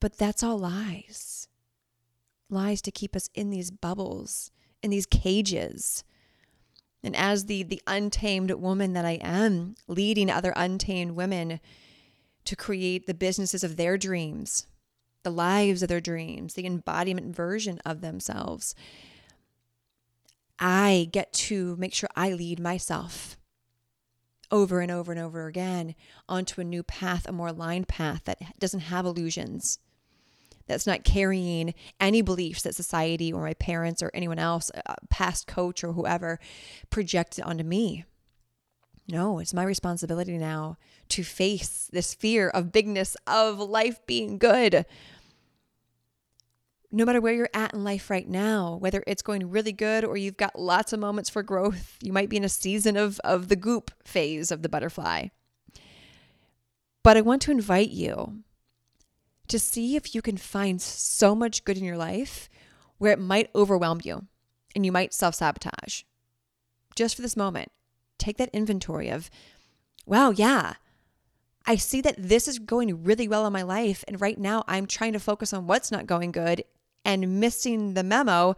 But 0.00 0.18
that's 0.18 0.42
all 0.42 0.58
lies. 0.58 1.48
Lies 2.48 2.80
to 2.82 2.90
keep 2.90 3.16
us 3.16 3.28
in 3.34 3.50
these 3.50 3.70
bubbles, 3.70 4.50
in 4.82 4.90
these 4.90 5.06
cages. 5.06 6.04
And 7.02 7.16
as 7.16 7.46
the, 7.46 7.62
the 7.62 7.82
untamed 7.86 8.50
woman 8.52 8.92
that 8.92 9.04
I 9.04 9.18
am, 9.22 9.74
leading 9.88 10.30
other 10.30 10.52
untamed 10.56 11.12
women 11.12 11.60
to 12.44 12.56
create 12.56 13.06
the 13.06 13.14
businesses 13.14 13.64
of 13.64 13.76
their 13.76 13.98
dreams, 13.98 14.66
the 15.26 15.30
lives 15.32 15.82
of 15.82 15.88
their 15.88 16.00
dreams, 16.00 16.54
the 16.54 16.64
embodiment 16.64 17.34
version 17.34 17.80
of 17.84 18.00
themselves. 18.00 18.76
I 20.56 21.08
get 21.10 21.32
to 21.32 21.74
make 21.80 21.92
sure 21.92 22.08
I 22.14 22.32
lead 22.32 22.60
myself 22.60 23.36
over 24.52 24.80
and 24.80 24.92
over 24.92 25.10
and 25.10 25.20
over 25.20 25.48
again 25.48 25.96
onto 26.28 26.60
a 26.60 26.64
new 26.64 26.84
path, 26.84 27.28
a 27.28 27.32
more 27.32 27.48
aligned 27.48 27.88
path 27.88 28.22
that 28.26 28.38
doesn't 28.60 28.80
have 28.80 29.04
illusions, 29.04 29.80
that's 30.68 30.86
not 30.86 31.02
carrying 31.02 31.74
any 31.98 32.22
beliefs 32.22 32.62
that 32.62 32.76
society 32.76 33.32
or 33.32 33.42
my 33.42 33.54
parents 33.54 34.04
or 34.04 34.12
anyone 34.14 34.38
else, 34.38 34.70
a 34.86 34.94
past 35.10 35.48
coach 35.48 35.82
or 35.82 35.94
whoever, 35.94 36.38
projected 36.88 37.42
onto 37.42 37.64
me. 37.64 38.04
No, 39.08 39.38
it's 39.38 39.54
my 39.54 39.62
responsibility 39.62 40.36
now 40.36 40.78
to 41.10 41.22
face 41.22 41.88
this 41.92 42.12
fear 42.12 42.48
of 42.48 42.72
bigness, 42.72 43.16
of 43.26 43.58
life 43.58 44.04
being 44.06 44.36
good, 44.36 44.84
no 46.92 47.04
matter 47.04 47.20
where 47.20 47.34
you're 47.34 47.48
at 47.52 47.74
in 47.74 47.84
life 47.84 48.10
right 48.10 48.28
now, 48.28 48.76
whether 48.76 49.02
it's 49.06 49.22
going 49.22 49.50
really 49.50 49.72
good 49.72 50.04
or 50.04 50.16
you've 50.16 50.36
got 50.36 50.58
lots 50.58 50.92
of 50.92 51.00
moments 51.00 51.28
for 51.28 51.42
growth, 51.42 51.96
you 52.00 52.12
might 52.12 52.28
be 52.28 52.36
in 52.36 52.44
a 52.44 52.48
season 52.48 52.96
of, 52.96 53.20
of 53.20 53.48
the 53.48 53.56
goop 53.56 53.90
phase 54.04 54.50
of 54.50 54.62
the 54.62 54.68
butterfly. 54.68 55.28
But 57.02 57.16
I 57.16 57.20
want 57.20 57.42
to 57.42 57.50
invite 57.50 57.90
you 57.90 58.42
to 59.48 59.58
see 59.58 59.96
if 59.96 60.14
you 60.14 60.22
can 60.22 60.36
find 60.36 60.80
so 60.80 61.34
much 61.34 61.64
good 61.64 61.78
in 61.78 61.84
your 61.84 61.96
life 61.96 62.48
where 62.98 63.12
it 63.12 63.20
might 63.20 63.50
overwhelm 63.54 64.00
you 64.02 64.26
and 64.74 64.84
you 64.84 64.92
might 64.92 65.14
self 65.14 65.34
sabotage. 65.36 66.02
Just 66.94 67.14
for 67.14 67.22
this 67.22 67.36
moment, 67.36 67.70
take 68.18 68.38
that 68.38 68.50
inventory 68.52 69.08
of, 69.08 69.30
wow, 70.06 70.30
yeah, 70.30 70.74
I 71.66 71.76
see 71.76 72.00
that 72.00 72.16
this 72.18 72.48
is 72.48 72.58
going 72.58 73.04
really 73.04 73.28
well 73.28 73.46
in 73.46 73.52
my 73.52 73.62
life. 73.62 74.04
And 74.08 74.20
right 74.20 74.38
now 74.38 74.64
I'm 74.66 74.86
trying 74.86 75.12
to 75.12 75.20
focus 75.20 75.52
on 75.52 75.66
what's 75.66 75.92
not 75.92 76.06
going 76.06 76.32
good 76.32 76.64
and 77.06 77.40
missing 77.40 77.94
the 77.94 78.02
memo 78.02 78.56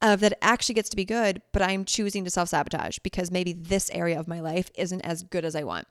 of 0.00 0.20
that 0.20 0.38
actually 0.40 0.76
gets 0.76 0.88
to 0.88 0.96
be 0.96 1.04
good, 1.04 1.42
but 1.52 1.60
I'm 1.60 1.84
choosing 1.84 2.24
to 2.24 2.30
self 2.30 2.48
sabotage 2.48 2.98
because 3.00 3.30
maybe 3.30 3.52
this 3.52 3.90
area 3.90 4.18
of 4.18 4.28
my 4.28 4.40
life 4.40 4.70
isn't 4.76 5.02
as 5.02 5.24
good 5.24 5.44
as 5.44 5.54
I 5.54 5.64
want. 5.64 5.86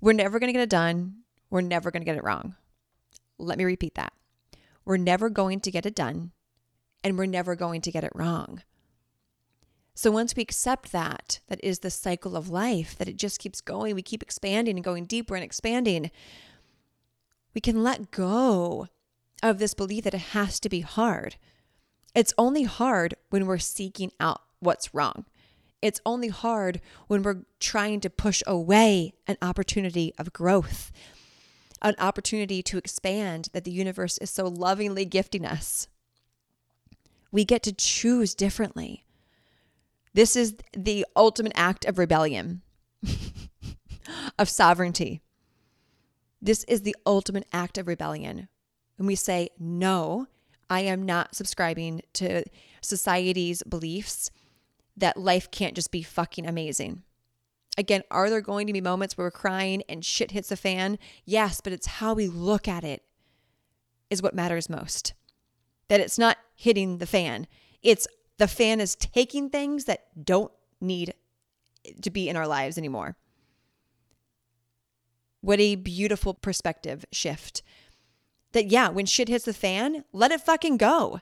We're 0.00 0.12
never 0.12 0.38
going 0.38 0.48
to 0.48 0.52
get 0.52 0.62
it 0.62 0.70
done. 0.70 1.22
We're 1.50 1.62
never 1.62 1.90
going 1.90 2.02
to 2.02 2.06
get 2.06 2.18
it 2.18 2.24
wrong. 2.24 2.54
Let 3.38 3.58
me 3.58 3.64
repeat 3.64 3.94
that. 3.94 4.12
We're 4.84 4.98
never 4.98 5.30
going 5.30 5.60
to 5.60 5.70
get 5.70 5.86
it 5.86 5.94
done, 5.94 6.32
and 7.02 7.18
we're 7.18 7.26
never 7.26 7.56
going 7.56 7.80
to 7.80 7.90
get 7.90 8.04
it 8.04 8.12
wrong. 8.14 8.62
So 9.94 10.10
once 10.10 10.36
we 10.36 10.42
accept 10.42 10.92
that, 10.92 11.40
that 11.48 11.64
is 11.64 11.78
the 11.78 11.90
cycle 11.90 12.36
of 12.36 12.50
life, 12.50 12.96
that 12.98 13.08
it 13.08 13.16
just 13.16 13.38
keeps 13.38 13.62
going, 13.62 13.94
we 13.94 14.02
keep 14.02 14.22
expanding 14.22 14.76
and 14.76 14.84
going 14.84 15.06
deeper 15.06 15.34
and 15.34 15.42
expanding, 15.42 16.10
we 17.54 17.62
can 17.62 17.82
let 17.82 18.10
go 18.10 18.88
of 19.42 19.58
this 19.58 19.74
belief 19.74 20.04
that 20.04 20.14
it 20.14 20.32
has 20.32 20.58
to 20.60 20.68
be 20.68 20.80
hard. 20.80 21.36
It's 22.14 22.34
only 22.38 22.62
hard 22.62 23.14
when 23.30 23.46
we're 23.46 23.58
seeking 23.58 24.12
out 24.18 24.40
what's 24.60 24.94
wrong. 24.94 25.26
It's 25.82 26.00
only 26.06 26.28
hard 26.28 26.80
when 27.06 27.22
we're 27.22 27.42
trying 27.60 28.00
to 28.00 28.10
push 28.10 28.42
away 28.46 29.12
an 29.26 29.36
opportunity 29.42 30.14
of 30.18 30.32
growth, 30.32 30.90
an 31.82 31.94
opportunity 31.98 32.62
to 32.62 32.78
expand 32.78 33.50
that 33.52 33.64
the 33.64 33.70
universe 33.70 34.18
is 34.18 34.30
so 34.30 34.46
lovingly 34.46 35.04
gifting 35.04 35.44
us. 35.44 35.88
We 37.30 37.44
get 37.44 37.62
to 37.64 37.72
choose 37.72 38.34
differently. 38.34 39.04
This 40.14 40.34
is 40.34 40.56
the 40.72 41.04
ultimate 41.14 41.52
act 41.54 41.84
of 41.84 41.98
rebellion, 41.98 42.62
of 44.38 44.48
sovereignty. 44.48 45.20
This 46.40 46.64
is 46.64 46.82
the 46.82 46.96
ultimate 47.04 47.46
act 47.52 47.76
of 47.76 47.86
rebellion 47.86 48.48
when 48.96 49.06
we 49.06 49.14
say, 49.14 49.50
no, 49.58 50.26
I 50.68 50.80
am 50.80 51.04
not 51.04 51.34
subscribing 51.34 52.02
to 52.14 52.44
society's 52.80 53.62
beliefs 53.62 54.30
that 54.96 55.16
life 55.16 55.50
can't 55.50 55.74
just 55.74 55.90
be 55.90 56.02
fucking 56.02 56.46
amazing. 56.46 57.02
Again, 57.78 58.02
are 58.10 58.30
there 58.30 58.40
going 58.40 58.66
to 58.66 58.72
be 58.72 58.80
moments 58.80 59.16
where 59.16 59.26
we're 59.26 59.30
crying 59.30 59.82
and 59.88 60.04
shit 60.04 60.30
hits 60.30 60.48
the 60.48 60.56
fan? 60.56 60.98
Yes, 61.24 61.60
but 61.60 61.72
it's 61.72 61.86
how 61.86 62.14
we 62.14 62.26
look 62.26 62.66
at 62.66 62.84
it 62.84 63.02
is 64.08 64.22
what 64.22 64.34
matters 64.34 64.70
most. 64.70 65.12
That 65.88 66.00
it's 66.00 66.18
not 66.18 66.38
hitting 66.54 66.98
the 66.98 67.06
fan, 67.06 67.46
it's 67.82 68.08
the 68.38 68.48
fan 68.48 68.80
is 68.80 68.96
taking 68.96 69.50
things 69.50 69.84
that 69.84 70.24
don't 70.24 70.52
need 70.80 71.14
to 72.02 72.10
be 72.10 72.28
in 72.28 72.36
our 72.36 72.46
lives 72.46 72.76
anymore. 72.76 73.16
What 75.40 75.60
a 75.60 75.76
beautiful 75.76 76.34
perspective 76.34 77.04
shift 77.12 77.62
that, 78.52 78.66
yeah, 78.70 78.88
when 78.88 79.06
shit 79.06 79.28
hits 79.28 79.44
the 79.44 79.52
fan, 79.52 80.04
let 80.12 80.32
it 80.32 80.40
fucking 80.40 80.76
go. 80.76 81.20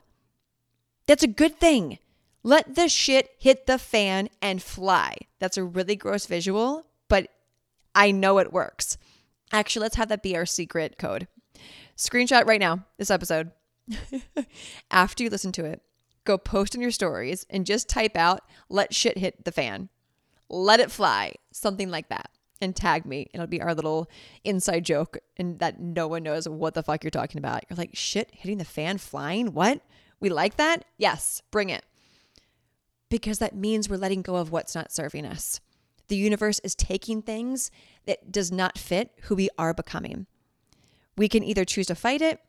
That's 1.07 1.23
a 1.23 1.27
good 1.27 1.59
thing. 1.59 1.99
Let 2.43 2.75
the 2.75 2.87
shit 2.89 3.31
hit 3.39 3.65
the 3.65 3.79
fan 3.79 4.29
and 4.41 4.61
fly. 4.61 5.15
That's 5.39 5.57
a 5.57 5.63
really 5.63 5.95
gross 5.95 6.25
visual, 6.25 6.85
but 7.07 7.29
I 7.93 8.11
know 8.11 8.37
it 8.37 8.53
works. 8.53 8.97
Actually, 9.51 9.83
let's 9.83 9.95
have 9.95 10.09
that 10.09 10.23
be 10.23 10.35
our 10.35 10.45
secret 10.45 10.97
code. 10.97 11.27
Screenshot 11.97 12.45
right 12.45 12.59
now 12.59 12.85
this 12.97 13.11
episode. 13.11 13.51
After 14.91 15.23
you 15.23 15.29
listen 15.29 15.51
to 15.53 15.65
it, 15.65 15.81
go 16.23 16.37
post 16.37 16.75
in 16.75 16.81
your 16.81 16.91
stories 16.91 17.45
and 17.49 17.65
just 17.65 17.87
type 17.87 18.15
out, 18.15 18.41
let 18.69 18.93
shit 18.93 19.17
hit 19.17 19.45
the 19.45 19.51
fan. 19.51 19.89
Let 20.49 20.79
it 20.79 20.91
fly. 20.91 21.33
Something 21.51 21.89
like 21.89 22.09
that. 22.09 22.29
And 22.61 22.75
tag 22.75 23.05
me. 23.05 23.27
It'll 23.33 23.47
be 23.47 23.61
our 23.61 23.75
little 23.75 24.09
inside 24.43 24.85
joke 24.85 25.17
and 25.37 25.59
that 25.59 25.79
no 25.79 26.07
one 26.07 26.23
knows 26.23 26.47
what 26.47 26.73
the 26.73 26.83
fuck 26.83 27.03
you're 27.03 27.11
talking 27.11 27.37
about. 27.37 27.63
You're 27.69 27.77
like, 27.77 27.91
shit 27.93 28.29
hitting 28.31 28.57
the 28.57 28.65
fan, 28.65 28.97
flying? 28.97 29.53
What? 29.53 29.81
We 30.19 30.29
like 30.29 30.55
that? 30.55 30.85
Yes, 30.97 31.41
bring 31.51 31.69
it. 31.69 31.83
Because 33.09 33.39
that 33.39 33.55
means 33.55 33.89
we're 33.89 33.97
letting 33.97 34.21
go 34.21 34.37
of 34.37 34.51
what's 34.51 34.73
not 34.73 34.91
serving 34.91 35.25
us. 35.25 35.59
The 36.07 36.15
universe 36.15 36.59
is 36.59 36.75
taking 36.75 37.21
things 37.21 37.71
that 38.05 38.31
does 38.31 38.51
not 38.51 38.77
fit 38.77 39.11
who 39.23 39.35
we 39.35 39.49
are 39.57 39.73
becoming. 39.73 40.27
We 41.17 41.27
can 41.27 41.43
either 41.43 41.65
choose 41.65 41.87
to 41.87 41.95
fight 41.95 42.21
it 42.21 42.39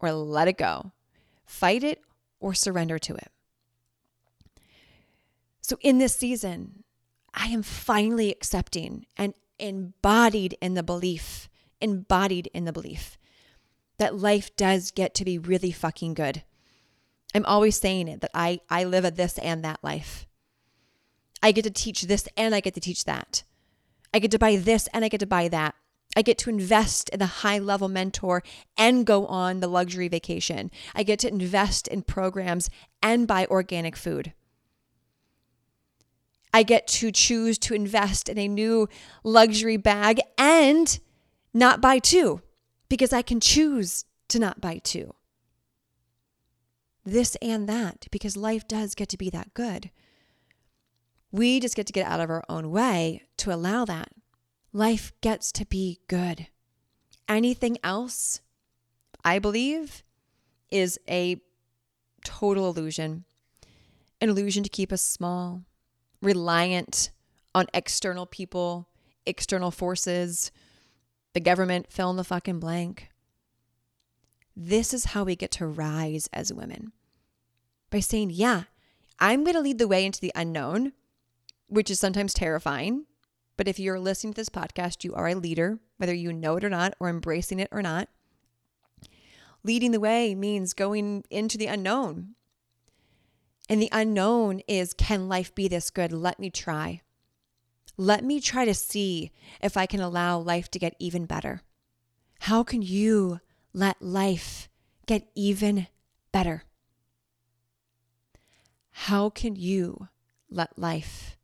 or 0.00 0.12
let 0.12 0.48
it 0.48 0.58
go. 0.58 0.92
Fight 1.44 1.82
it 1.82 2.02
or 2.40 2.52
surrender 2.52 2.98
to 2.98 3.14
it. 3.14 3.30
So 5.60 5.78
in 5.80 5.98
this 5.98 6.14
season, 6.14 6.84
I 7.34 7.46
am 7.46 7.62
finally 7.62 8.30
accepting 8.30 9.06
and 9.16 9.34
embodied 9.58 10.56
in 10.60 10.74
the 10.74 10.82
belief, 10.82 11.48
embodied 11.80 12.48
in 12.54 12.64
the 12.64 12.72
belief 12.72 13.18
that 13.98 14.18
life 14.18 14.54
does 14.56 14.90
get 14.90 15.14
to 15.14 15.24
be 15.24 15.38
really 15.38 15.72
fucking 15.72 16.14
good. 16.14 16.42
I'm 17.34 17.46
always 17.46 17.78
saying 17.78 18.08
it 18.08 18.20
that 18.20 18.30
I 18.34 18.60
I 18.68 18.84
live 18.84 19.04
a 19.04 19.10
this 19.10 19.38
and 19.38 19.64
that 19.64 19.82
life. 19.82 20.26
I 21.42 21.52
get 21.52 21.62
to 21.64 21.70
teach 21.70 22.02
this 22.02 22.28
and 22.36 22.54
I 22.54 22.60
get 22.60 22.74
to 22.74 22.80
teach 22.80 23.04
that. 23.04 23.42
I 24.12 24.18
get 24.18 24.30
to 24.30 24.38
buy 24.38 24.56
this 24.56 24.88
and 24.92 25.04
I 25.04 25.08
get 25.08 25.20
to 25.20 25.26
buy 25.26 25.48
that. 25.48 25.74
I 26.16 26.22
get 26.22 26.38
to 26.38 26.50
invest 26.50 27.10
in 27.10 27.18
the 27.18 27.26
high 27.26 27.58
level 27.58 27.88
mentor 27.88 28.42
and 28.78 29.04
go 29.04 29.26
on 29.26 29.60
the 29.60 29.68
luxury 29.68 30.08
vacation. 30.08 30.70
I 30.94 31.02
get 31.02 31.18
to 31.20 31.28
invest 31.28 31.88
in 31.88 32.02
programs 32.02 32.70
and 33.02 33.28
buy 33.28 33.46
organic 33.46 33.96
food. 33.96 34.32
I 36.56 36.62
get 36.62 36.86
to 36.86 37.12
choose 37.12 37.58
to 37.58 37.74
invest 37.74 38.30
in 38.30 38.38
a 38.38 38.48
new 38.48 38.88
luxury 39.22 39.76
bag 39.76 40.22
and 40.38 40.98
not 41.52 41.82
buy 41.82 41.98
two 41.98 42.40
because 42.88 43.12
I 43.12 43.20
can 43.20 43.40
choose 43.40 44.06
to 44.28 44.38
not 44.38 44.58
buy 44.58 44.80
two. 44.82 45.14
This 47.04 47.36
and 47.42 47.68
that 47.68 48.06
because 48.10 48.38
life 48.38 48.66
does 48.66 48.94
get 48.94 49.10
to 49.10 49.18
be 49.18 49.28
that 49.28 49.52
good. 49.52 49.90
We 51.30 51.60
just 51.60 51.76
get 51.76 51.86
to 51.88 51.92
get 51.92 52.06
out 52.06 52.20
of 52.20 52.30
our 52.30 52.42
own 52.48 52.70
way 52.70 53.24
to 53.36 53.52
allow 53.52 53.84
that. 53.84 54.08
Life 54.72 55.12
gets 55.20 55.52
to 55.52 55.66
be 55.66 56.00
good. 56.08 56.46
Anything 57.28 57.76
else, 57.84 58.40
I 59.22 59.40
believe, 59.40 60.02
is 60.70 60.98
a 61.06 61.38
total 62.24 62.70
illusion. 62.70 63.26
An 64.22 64.30
illusion 64.30 64.62
to 64.62 64.70
keep 64.70 64.90
us 64.90 65.02
small, 65.02 65.60
reliant 66.26 67.10
on 67.54 67.66
external 67.72 68.26
people, 68.26 68.88
external 69.24 69.70
forces, 69.70 70.50
the 71.32 71.40
government, 71.40 71.90
fill 71.90 72.10
in 72.10 72.16
the 72.16 72.24
fucking 72.24 72.60
blank. 72.60 73.08
This 74.54 74.92
is 74.92 75.06
how 75.06 75.24
we 75.24 75.36
get 75.36 75.50
to 75.52 75.66
rise 75.66 76.28
as 76.32 76.52
women 76.52 76.92
by 77.90 78.00
saying, 78.00 78.30
Yeah, 78.30 78.64
I'm 79.18 79.44
going 79.44 79.54
to 79.54 79.60
lead 79.60 79.78
the 79.78 79.88
way 79.88 80.04
into 80.04 80.20
the 80.20 80.32
unknown 80.34 80.92
which 81.68 81.90
is 81.90 82.00
sometimes 82.00 82.34
terrifying. 82.34 83.06
But 83.56 83.68
if 83.68 83.78
you're 83.78 84.00
listening 84.00 84.34
to 84.34 84.40
this 84.40 84.48
podcast, 84.48 85.04
you 85.04 85.14
are 85.14 85.28
a 85.28 85.34
leader, 85.34 85.78
whether 85.96 86.14
you 86.14 86.32
know 86.32 86.56
it 86.56 86.64
or 86.64 86.70
not, 86.70 86.94
or 87.00 87.08
embracing 87.08 87.58
it 87.58 87.68
or 87.72 87.82
not. 87.82 88.08
Leading 89.64 89.90
the 89.90 90.00
way 90.00 90.34
means 90.34 90.74
going 90.74 91.24
into 91.30 91.58
the 91.58 91.66
unknown. 91.66 92.34
And 93.68 93.82
the 93.82 93.88
unknown 93.92 94.60
is 94.68 94.94
can 94.94 95.28
life 95.28 95.54
be 95.54 95.68
this 95.68 95.90
good? 95.90 96.12
Let 96.12 96.38
me 96.38 96.50
try. 96.50 97.02
Let 97.96 98.24
me 98.24 98.40
try 98.40 98.64
to 98.64 98.74
see 98.74 99.32
if 99.60 99.76
I 99.76 99.86
can 99.86 100.00
allow 100.00 100.38
life 100.38 100.70
to 100.72 100.78
get 100.78 100.94
even 100.98 101.26
better. 101.26 101.62
How 102.40 102.62
can 102.62 102.82
you 102.82 103.40
let 103.72 104.00
life 104.00 104.68
get 105.06 105.28
even 105.34 105.86
better? 106.32 106.64
How 108.90 109.30
can 109.30 109.56
you 109.56 110.08
let 110.50 110.78
life 110.78 111.36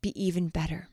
be 0.00 0.22
even 0.22 0.48
better. 0.48 0.88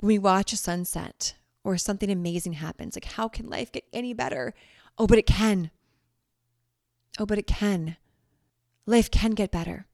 When 0.00 0.08
we 0.08 0.18
watch 0.18 0.52
a 0.52 0.56
sunset 0.56 1.34
or 1.64 1.78
something 1.78 2.10
amazing 2.10 2.54
happens, 2.54 2.96
like 2.96 3.04
how 3.04 3.28
can 3.28 3.48
life 3.48 3.72
get 3.72 3.84
any 3.92 4.12
better? 4.12 4.54
Oh, 4.98 5.06
but 5.06 5.18
it 5.18 5.26
can. 5.26 5.70
Oh, 7.18 7.26
but 7.26 7.38
it 7.38 7.46
can. 7.46 7.96
Life 8.86 9.10
can 9.10 9.32
get 9.32 9.50
better 9.50 9.86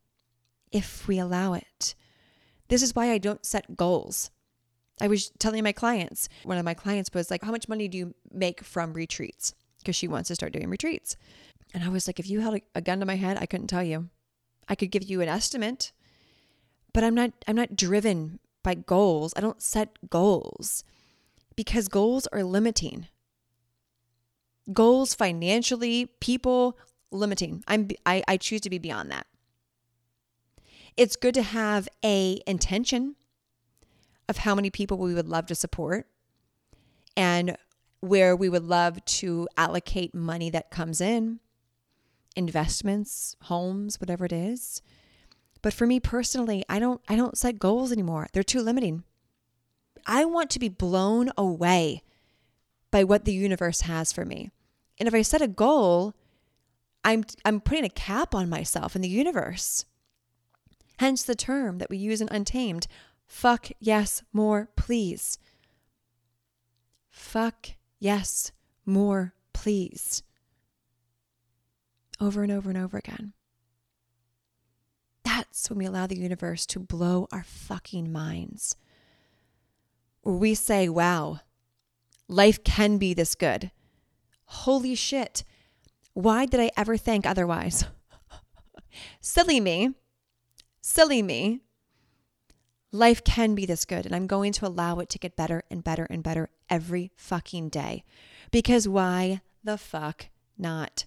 if 0.70 1.06
we 1.06 1.18
allow 1.18 1.54
it. 1.54 1.94
This 2.68 2.82
is 2.82 2.94
why 2.94 3.12
I 3.12 3.18
don't 3.18 3.44
set 3.44 3.76
goals. 3.76 4.30
I 5.00 5.08
was 5.08 5.30
telling 5.38 5.64
my 5.64 5.72
clients, 5.72 6.28
one 6.44 6.58
of 6.58 6.64
my 6.64 6.74
clients 6.74 7.10
was 7.12 7.30
like, 7.30 7.42
How 7.42 7.50
much 7.50 7.68
money 7.68 7.88
do 7.88 7.98
you 7.98 8.14
make 8.30 8.62
from 8.62 8.92
retreats? 8.92 9.54
Because 9.78 9.96
she 9.96 10.08
wants 10.08 10.28
to 10.28 10.34
start 10.34 10.52
doing 10.52 10.68
retreats. 10.68 11.16
And 11.74 11.82
I 11.82 11.88
was 11.88 12.06
like, 12.06 12.18
If 12.18 12.28
you 12.28 12.40
held 12.40 12.60
a 12.74 12.80
gun 12.80 13.00
to 13.00 13.06
my 13.06 13.16
head, 13.16 13.38
I 13.40 13.46
couldn't 13.46 13.66
tell 13.68 13.82
you. 13.82 14.08
I 14.68 14.74
could 14.74 14.90
give 14.90 15.02
you 15.02 15.20
an 15.20 15.28
estimate, 15.28 15.92
but 16.92 17.04
I'm 17.04 17.14
not 17.14 17.32
I'm 17.46 17.56
not 17.56 17.76
driven 17.76 18.38
by 18.62 18.74
goals. 18.74 19.34
I 19.36 19.40
don't 19.40 19.62
set 19.62 19.98
goals 20.08 20.84
because 21.56 21.88
goals 21.88 22.26
are 22.28 22.44
limiting. 22.44 23.08
Goals 24.72 25.14
financially, 25.14 26.06
people 26.20 26.78
limiting. 27.12 27.62
I'm 27.66 27.88
I, 28.06 28.22
I 28.26 28.36
choose 28.36 28.60
to 28.62 28.70
be 28.70 28.78
beyond 28.78 29.10
that. 29.10 29.26
It's 30.96 31.16
good 31.16 31.34
to 31.34 31.42
have 31.42 31.88
a 32.04 32.40
intention 32.46 33.16
of 34.28 34.38
how 34.38 34.54
many 34.54 34.70
people 34.70 34.98
we 34.98 35.14
would 35.14 35.28
love 35.28 35.46
to 35.46 35.54
support 35.54 36.06
and 37.16 37.56
where 38.00 38.34
we 38.34 38.48
would 38.48 38.64
love 38.64 39.04
to 39.04 39.48
allocate 39.56 40.14
money 40.14 40.50
that 40.50 40.70
comes 40.70 41.00
in, 41.00 41.40
investments, 42.36 43.36
homes, 43.42 44.00
whatever 44.00 44.24
it 44.24 44.32
is. 44.32 44.82
But 45.62 45.72
for 45.72 45.86
me 45.86 46.00
personally, 46.00 46.64
I 46.68 46.78
don't 46.78 47.00
I 47.08 47.16
don't 47.16 47.38
set 47.38 47.58
goals 47.58 47.92
anymore. 47.92 48.28
They're 48.32 48.42
too 48.42 48.60
limiting. 48.60 49.04
I 50.06 50.24
want 50.24 50.50
to 50.50 50.58
be 50.58 50.68
blown 50.68 51.30
away 51.38 52.02
by 52.90 53.04
what 53.04 53.24
the 53.24 53.32
universe 53.32 53.82
has 53.82 54.12
for 54.12 54.24
me. 54.24 54.50
And 54.98 55.06
if 55.06 55.14
I 55.14 55.22
set 55.22 55.40
a 55.40 55.48
goal, 55.48 56.14
I'm 57.04 57.24
I'm 57.44 57.60
putting 57.60 57.84
a 57.84 57.90
cap 57.90 58.34
on 58.34 58.48
myself 58.48 58.94
and 58.94 59.02
the 59.02 59.08
universe. 59.08 59.84
Hence 60.98 61.22
the 61.22 61.34
term 61.34 61.78
that 61.78 61.90
we 61.90 61.96
use 61.96 62.20
in 62.20 62.28
Untamed, 62.30 62.86
fuck 63.26 63.68
yes, 63.80 64.22
more 64.32 64.68
please. 64.76 65.38
Fuck 67.10 67.70
yes, 67.98 68.52
more 68.86 69.34
please. 69.52 70.22
Over 72.20 72.42
and 72.42 72.52
over 72.52 72.70
and 72.70 72.78
over 72.78 72.98
again. 72.98 73.32
That's 75.24 75.68
when 75.68 75.78
we 75.78 75.86
allow 75.86 76.06
the 76.06 76.18
universe 76.18 76.66
to 76.66 76.78
blow 76.78 77.26
our 77.32 77.42
fucking 77.42 78.12
minds. 78.12 78.76
Where 80.22 80.36
we 80.36 80.54
say, 80.54 80.88
wow, 80.88 81.40
life 82.28 82.62
can 82.62 82.98
be 82.98 83.12
this 83.12 83.34
good. 83.34 83.70
Holy 84.44 84.94
shit. 84.94 85.42
Why 86.14 86.46
did 86.46 86.60
I 86.60 86.70
ever 86.76 86.96
think 86.96 87.26
otherwise? 87.26 87.84
Silly 89.20 89.60
me. 89.60 89.94
Silly 90.80 91.22
me. 91.22 91.60
Life 92.90 93.24
can 93.24 93.54
be 93.54 93.64
this 93.64 93.84
good, 93.84 94.04
and 94.04 94.14
I'm 94.14 94.26
going 94.26 94.52
to 94.52 94.66
allow 94.66 94.98
it 94.98 95.08
to 95.10 95.18
get 95.18 95.36
better 95.36 95.62
and 95.70 95.82
better 95.82 96.06
and 96.10 96.22
better 96.22 96.50
every 96.68 97.10
fucking 97.16 97.70
day. 97.70 98.04
Because 98.50 98.86
why 98.86 99.40
the 99.64 99.78
fuck 99.78 100.26
not? 100.58 101.06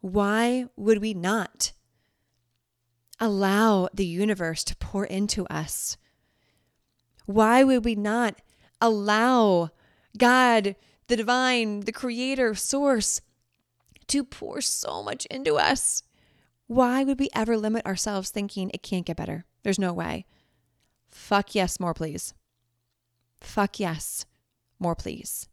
Why 0.00 0.66
would 0.76 1.00
we 1.00 1.14
not? 1.14 1.72
allow 3.20 3.88
the 3.92 4.06
universe 4.06 4.64
to 4.64 4.76
pour 4.76 5.04
into 5.04 5.46
us? 5.46 5.96
Why 7.26 7.64
would 7.64 7.84
we 7.84 7.94
not 7.94 8.36
allow 8.80 9.70
God, 10.16 10.76
the 11.08 11.16
divine, 11.16 11.80
the 11.80 11.92
creator, 11.92 12.54
source, 12.54 13.20
to 14.08 14.24
pour 14.24 14.60
so 14.60 15.02
much 15.02 15.26
into 15.26 15.56
us? 15.56 16.02
Why 16.66 17.04
would 17.04 17.18
we 17.18 17.30
ever 17.34 17.56
limit 17.56 17.86
ourselves 17.86 18.30
thinking 18.30 18.70
it 18.74 18.82
can't 18.82 19.06
get 19.06 19.16
better? 19.16 19.44
There's 19.62 19.78
no 19.78 19.92
way. 19.92 20.26
Fuck 21.08 21.54
yes, 21.54 21.80
more 21.80 21.94
please. 21.94 22.34
Fuck 23.40 23.80
yes, 23.80 24.26
more 24.78 24.94
please. 24.94 25.48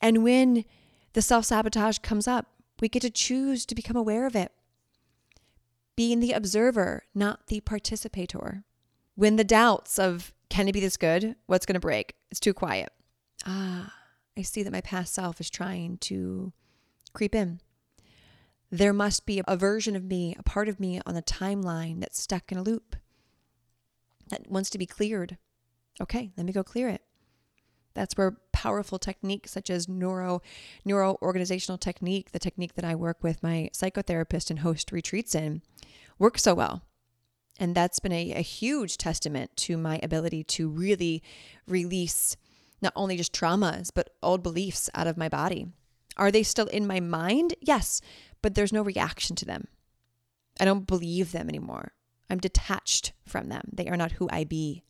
And 0.00 0.22
when 0.22 0.64
the 1.12 1.22
self 1.22 1.44
sabotage 1.44 1.98
comes 1.98 2.26
up, 2.26 2.46
we 2.80 2.88
get 2.88 3.02
to 3.02 3.10
choose 3.10 3.66
to 3.66 3.74
become 3.74 3.96
aware 3.96 4.26
of 4.26 4.36
it 4.36 4.52
being 5.96 6.20
the 6.20 6.32
observer, 6.32 7.04
not 7.14 7.46
the 7.46 7.60
participator. 7.60 8.62
When 9.14 9.36
the 9.36 9.44
doubts 9.44 9.98
of, 9.98 10.34
can 10.50 10.68
it 10.68 10.72
be 10.72 10.80
this 10.80 10.98
good? 10.98 11.36
What's 11.46 11.64
going 11.64 11.74
to 11.74 11.80
break? 11.80 12.14
It's 12.30 12.38
too 12.38 12.52
quiet. 12.52 12.90
Ah, 13.46 13.92
I 14.36 14.42
see 14.42 14.62
that 14.62 14.72
my 14.72 14.82
past 14.82 15.14
self 15.14 15.40
is 15.40 15.48
trying 15.48 15.96
to 15.98 16.52
creep 17.16 17.34
in. 17.34 17.60
There 18.70 18.92
must 18.92 19.24
be 19.24 19.42
a 19.48 19.56
version 19.56 19.96
of 19.96 20.04
me, 20.04 20.36
a 20.38 20.42
part 20.42 20.68
of 20.68 20.78
me 20.78 21.00
on 21.06 21.14
the 21.14 21.22
timeline 21.22 22.00
that's 22.00 22.20
stuck 22.20 22.52
in 22.52 22.58
a 22.58 22.62
loop 22.62 22.94
that 24.28 24.50
wants 24.50 24.70
to 24.70 24.78
be 24.78 24.86
cleared. 24.86 25.38
Okay, 26.00 26.30
let 26.36 26.44
me 26.44 26.52
go 26.52 26.62
clear 26.62 26.88
it. 26.88 27.02
That's 27.94 28.16
where 28.18 28.36
powerful 28.52 28.98
techniques 28.98 29.50
such 29.50 29.70
as 29.70 29.88
neuro 29.88 30.42
neuro 30.84 31.16
organizational 31.22 31.78
technique, 31.78 32.32
the 32.32 32.38
technique 32.38 32.74
that 32.74 32.84
I 32.84 32.94
work 32.94 33.22
with 33.22 33.42
my 33.42 33.70
psychotherapist 33.72 34.50
and 34.50 34.58
host 34.58 34.92
retreats 34.92 35.34
in, 35.34 35.62
work 36.18 36.38
so 36.38 36.54
well. 36.54 36.82
And 37.58 37.74
that's 37.74 38.00
been 38.00 38.12
a, 38.12 38.32
a 38.32 38.42
huge 38.42 38.98
testament 38.98 39.56
to 39.56 39.78
my 39.78 39.98
ability 40.02 40.44
to 40.44 40.68
really 40.68 41.22
release 41.66 42.36
not 42.82 42.92
only 42.94 43.16
just 43.16 43.32
traumas, 43.32 43.90
but 43.94 44.10
old 44.22 44.42
beliefs 44.42 44.90
out 44.94 45.06
of 45.06 45.16
my 45.16 45.30
body. 45.30 45.68
Are 46.16 46.30
they 46.30 46.42
still 46.42 46.66
in 46.66 46.86
my 46.86 47.00
mind? 47.00 47.54
Yes, 47.60 48.00
but 48.42 48.54
there's 48.54 48.72
no 48.72 48.82
reaction 48.82 49.36
to 49.36 49.44
them. 49.44 49.68
I 50.58 50.64
don't 50.64 50.86
believe 50.86 51.32
them 51.32 51.48
anymore. 51.48 51.92
I'm 52.30 52.38
detached 52.38 53.12
from 53.24 53.48
them. 53.48 53.70
They 53.72 53.88
are 53.88 53.96
not 53.96 54.12
who 54.12 54.28
I 54.30 54.44
be. 54.44 54.84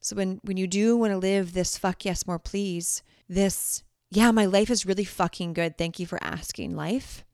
So 0.00 0.14
when 0.14 0.40
when 0.42 0.56
you 0.56 0.66
do 0.66 0.96
want 0.96 1.12
to 1.12 1.18
live 1.18 1.52
this 1.52 1.76
fuck 1.76 2.04
yes 2.04 2.26
more 2.26 2.38
please, 2.38 3.02
this 3.28 3.82
yeah, 4.10 4.30
my 4.30 4.46
life 4.46 4.70
is 4.70 4.86
really 4.86 5.04
fucking 5.04 5.52
good. 5.52 5.76
Thank 5.76 5.98
you 5.98 6.06
for 6.06 6.22
asking 6.22 6.76
life. 6.76 7.24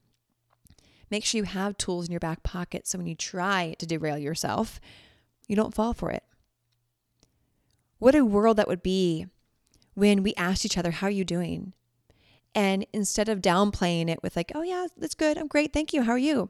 Make 1.11 1.23
sure 1.23 1.37
you 1.37 1.43
have 1.43 1.77
tools 1.77 2.07
in 2.07 2.11
your 2.11 2.19
back 2.19 2.41
pocket 2.41 2.87
so 2.87 2.97
when 2.97 3.05
you 3.05 3.15
try 3.15 3.75
to 3.77 3.85
derail 3.85 4.17
yourself, 4.17 4.79
you 5.47 5.55
don't 5.55 5.73
fall 5.73 5.93
for 5.93 6.09
it. 6.09 6.23
What 7.99 8.15
a 8.15 8.25
world 8.25 8.57
that 8.57 8.67
would 8.67 8.81
be 8.81 9.27
when 9.93 10.23
we 10.23 10.33
asked 10.35 10.65
each 10.65 10.77
other, 10.77 10.91
How 10.91 11.07
are 11.07 11.11
you 11.11 11.23
doing? 11.23 11.73
And 12.55 12.85
instead 12.93 13.29
of 13.29 13.41
downplaying 13.41 14.09
it 14.09 14.21
with, 14.21 14.35
like, 14.35 14.51
Oh, 14.53 14.61
yeah, 14.61 14.87
that's 14.97 15.15
good. 15.15 15.37
I'm 15.37 15.47
great. 15.47 15.73
Thank 15.73 15.93
you. 15.93 16.03
How 16.03 16.11
are 16.11 16.17
you? 16.17 16.49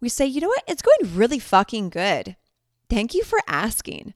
We 0.00 0.08
say, 0.08 0.26
You 0.26 0.40
know 0.40 0.48
what? 0.48 0.64
It's 0.66 0.82
going 0.82 1.16
really 1.16 1.38
fucking 1.38 1.90
good. 1.90 2.36
Thank 2.90 3.14
you 3.14 3.22
for 3.24 3.38
asking. 3.46 4.14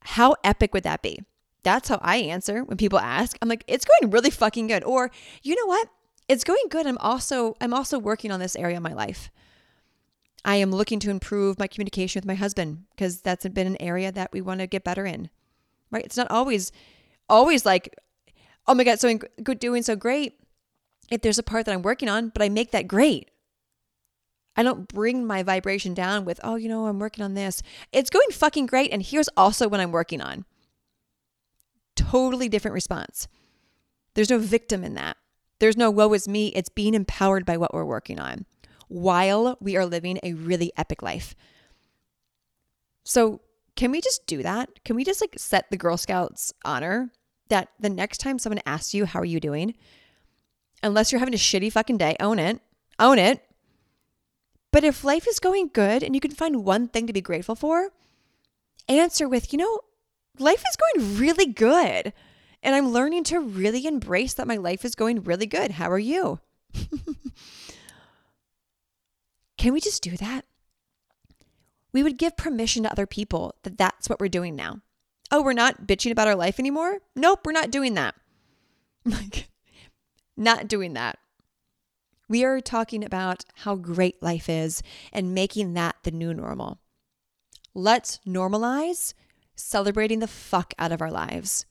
How 0.00 0.36
epic 0.44 0.72
would 0.72 0.84
that 0.84 1.02
be? 1.02 1.20
That's 1.62 1.88
how 1.88 1.98
I 2.00 2.18
answer 2.18 2.62
when 2.62 2.76
people 2.76 3.00
ask. 3.00 3.36
I'm 3.42 3.48
like, 3.48 3.64
it's 3.66 3.84
going 3.84 4.12
really 4.12 4.30
fucking 4.30 4.68
good. 4.68 4.84
Or, 4.84 5.10
you 5.42 5.56
know 5.56 5.66
what? 5.66 5.88
It's 6.28 6.44
going 6.44 6.64
good. 6.70 6.86
I'm 6.86 6.98
also 6.98 7.56
I'm 7.60 7.74
also 7.74 7.98
working 7.98 8.30
on 8.30 8.40
this 8.40 8.54
area 8.54 8.76
of 8.76 8.82
my 8.82 8.92
life. 8.92 9.30
I 10.44 10.56
am 10.56 10.70
looking 10.70 11.00
to 11.00 11.10
improve 11.10 11.58
my 11.58 11.66
communication 11.66 12.20
with 12.20 12.26
my 12.26 12.36
husband 12.36 12.84
because 12.90 13.20
that's 13.20 13.48
been 13.48 13.66
an 13.66 13.82
area 13.82 14.12
that 14.12 14.32
we 14.32 14.40
want 14.40 14.60
to 14.60 14.68
get 14.68 14.84
better 14.84 15.06
in. 15.06 15.28
Right? 15.90 16.04
It's 16.04 16.16
not 16.16 16.30
always 16.30 16.70
always 17.28 17.66
like, 17.66 17.92
oh 18.68 18.74
my 18.74 18.84
god, 18.84 19.00
so 19.00 19.18
good 19.42 19.58
doing 19.58 19.82
so 19.82 19.96
great. 19.96 20.38
If 21.10 21.22
there's 21.22 21.38
a 21.38 21.42
part 21.42 21.66
that 21.66 21.72
I'm 21.72 21.82
working 21.82 22.08
on, 22.08 22.30
but 22.30 22.42
I 22.42 22.48
make 22.48 22.72
that 22.72 22.88
great. 22.88 23.30
I 24.56 24.62
don't 24.62 24.88
bring 24.88 25.26
my 25.26 25.42
vibration 25.42 25.94
down 25.94 26.24
with, 26.24 26.40
oh, 26.42 26.56
you 26.56 26.68
know, 26.68 26.86
I'm 26.86 26.98
working 26.98 27.24
on 27.24 27.34
this. 27.34 27.62
It's 27.92 28.10
going 28.10 28.30
fucking 28.32 28.66
great. 28.66 28.90
And 28.90 29.02
here's 29.02 29.28
also 29.36 29.68
what 29.68 29.80
I'm 29.80 29.92
working 29.92 30.20
on. 30.20 30.46
Totally 31.94 32.48
different 32.48 32.74
response. 32.74 33.28
There's 34.14 34.30
no 34.30 34.38
victim 34.38 34.82
in 34.82 34.94
that. 34.94 35.18
There's 35.58 35.76
no 35.76 35.90
woe 35.90 36.12
is 36.14 36.26
me. 36.26 36.48
It's 36.48 36.70
being 36.70 36.94
empowered 36.94 37.44
by 37.44 37.56
what 37.56 37.74
we're 37.74 37.84
working 37.84 38.18
on 38.18 38.46
while 38.88 39.56
we 39.60 39.76
are 39.76 39.86
living 39.86 40.18
a 40.22 40.32
really 40.32 40.72
epic 40.76 41.02
life. 41.02 41.34
So, 43.04 43.40
can 43.74 43.90
we 43.90 44.00
just 44.00 44.26
do 44.26 44.42
that? 44.42 44.84
Can 44.84 44.96
we 44.96 45.04
just 45.04 45.20
like 45.20 45.34
set 45.36 45.70
the 45.70 45.76
Girl 45.76 45.96
Scouts 45.96 46.54
honor 46.64 47.10
that 47.48 47.68
the 47.78 47.88
next 47.90 48.18
time 48.18 48.38
someone 48.38 48.62
asks 48.66 48.94
you, 48.94 49.04
How 49.06 49.20
are 49.20 49.24
you 49.24 49.40
doing? 49.40 49.74
Unless 50.82 51.10
you're 51.10 51.18
having 51.18 51.34
a 51.34 51.38
shitty 51.38 51.72
fucking 51.72 51.98
day, 51.98 52.16
own 52.20 52.38
it. 52.38 52.60
Own 52.98 53.18
it. 53.18 53.42
But 54.72 54.84
if 54.84 55.04
life 55.04 55.26
is 55.28 55.38
going 55.38 55.70
good 55.72 56.02
and 56.02 56.14
you 56.14 56.20
can 56.20 56.30
find 56.30 56.64
one 56.64 56.88
thing 56.88 57.06
to 57.06 57.12
be 57.12 57.20
grateful 57.20 57.54
for, 57.54 57.90
answer 58.88 59.28
with, 59.28 59.52
you 59.52 59.58
know, 59.58 59.80
life 60.38 60.62
is 60.68 60.76
going 60.76 61.18
really 61.18 61.46
good. 61.46 62.12
And 62.62 62.74
I'm 62.74 62.90
learning 62.90 63.24
to 63.24 63.40
really 63.40 63.86
embrace 63.86 64.34
that 64.34 64.46
my 64.46 64.56
life 64.56 64.84
is 64.84 64.94
going 64.94 65.22
really 65.22 65.46
good. 65.46 65.72
How 65.72 65.90
are 65.90 65.98
you? 65.98 66.40
can 69.56 69.72
we 69.72 69.80
just 69.80 70.02
do 70.02 70.16
that? 70.16 70.44
We 71.92 72.02
would 72.02 72.18
give 72.18 72.36
permission 72.36 72.82
to 72.82 72.92
other 72.92 73.06
people 73.06 73.54
that 73.62 73.78
that's 73.78 74.10
what 74.10 74.20
we're 74.20 74.28
doing 74.28 74.54
now. 74.54 74.80
Oh, 75.30 75.42
we're 75.42 75.52
not 75.52 75.86
bitching 75.86 76.10
about 76.10 76.28
our 76.28 76.36
life 76.36 76.58
anymore? 76.58 76.98
Nope, 77.14 77.40
we're 77.44 77.52
not 77.52 77.70
doing 77.70 77.94
that. 77.94 78.14
Like, 79.04 79.50
not 80.36 80.66
doing 80.66 80.94
that. 80.94 81.18
We 82.28 82.44
are 82.44 82.60
talking 82.60 83.04
about 83.04 83.44
how 83.58 83.76
great 83.76 84.20
life 84.20 84.48
is 84.48 84.82
and 85.12 85.32
making 85.32 85.74
that 85.74 85.94
the 86.02 86.10
new 86.10 86.34
normal. 86.34 86.80
Let's 87.72 88.18
normalize 88.26 89.14
celebrating 89.54 90.18
the 90.18 90.26
fuck 90.26 90.74
out 90.78 90.90
of 90.90 91.00
our 91.00 91.10
lives. 91.10 91.66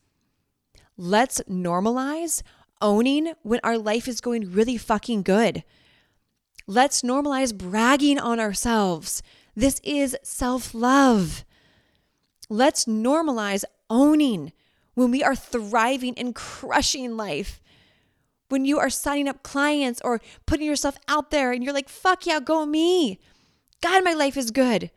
Let's 0.98 1.42
normalize 1.42 2.42
owning 2.82 3.34
when 3.44 3.60
our 3.64 3.78
life 3.78 4.08
is 4.08 4.22
going 4.22 4.52
really 4.52 4.78
fucking 4.78 5.24
good. 5.24 5.64
Let's 6.68 7.02
normalize 7.02 7.56
bragging 7.56 8.18
on 8.18 8.40
ourselves. 8.40 9.22
This 9.56 9.80
is 9.84 10.18
self 10.24 10.74
love. 10.74 11.46
Let's 12.50 12.86
normalize 12.86 13.64
owning 13.90 14.54
when 14.94 15.12
we 15.12 15.24
are 15.24 15.36
thriving 15.36 16.18
and 16.18 16.34
crushing 16.34 17.18
life 17.18 17.62
when 18.50 18.66
you 18.66 18.80
are 18.80 18.90
signing 18.90 19.28
up 19.28 19.44
clients 19.44 20.02
or 20.04 20.22
putting 20.46 20.66
yourself 20.66 20.98
out 21.08 21.32
there 21.32 21.52
and 21.52 21.64
you're 21.64 21.74
like, 21.74 21.90
fuck 21.90 22.26
yeah, 22.26 22.40
go 22.40 22.66
me. 22.66 23.20
God, 23.82 24.04
my 24.04 24.14
life 24.14 24.38
is 24.38 24.52
good. 24.52 24.92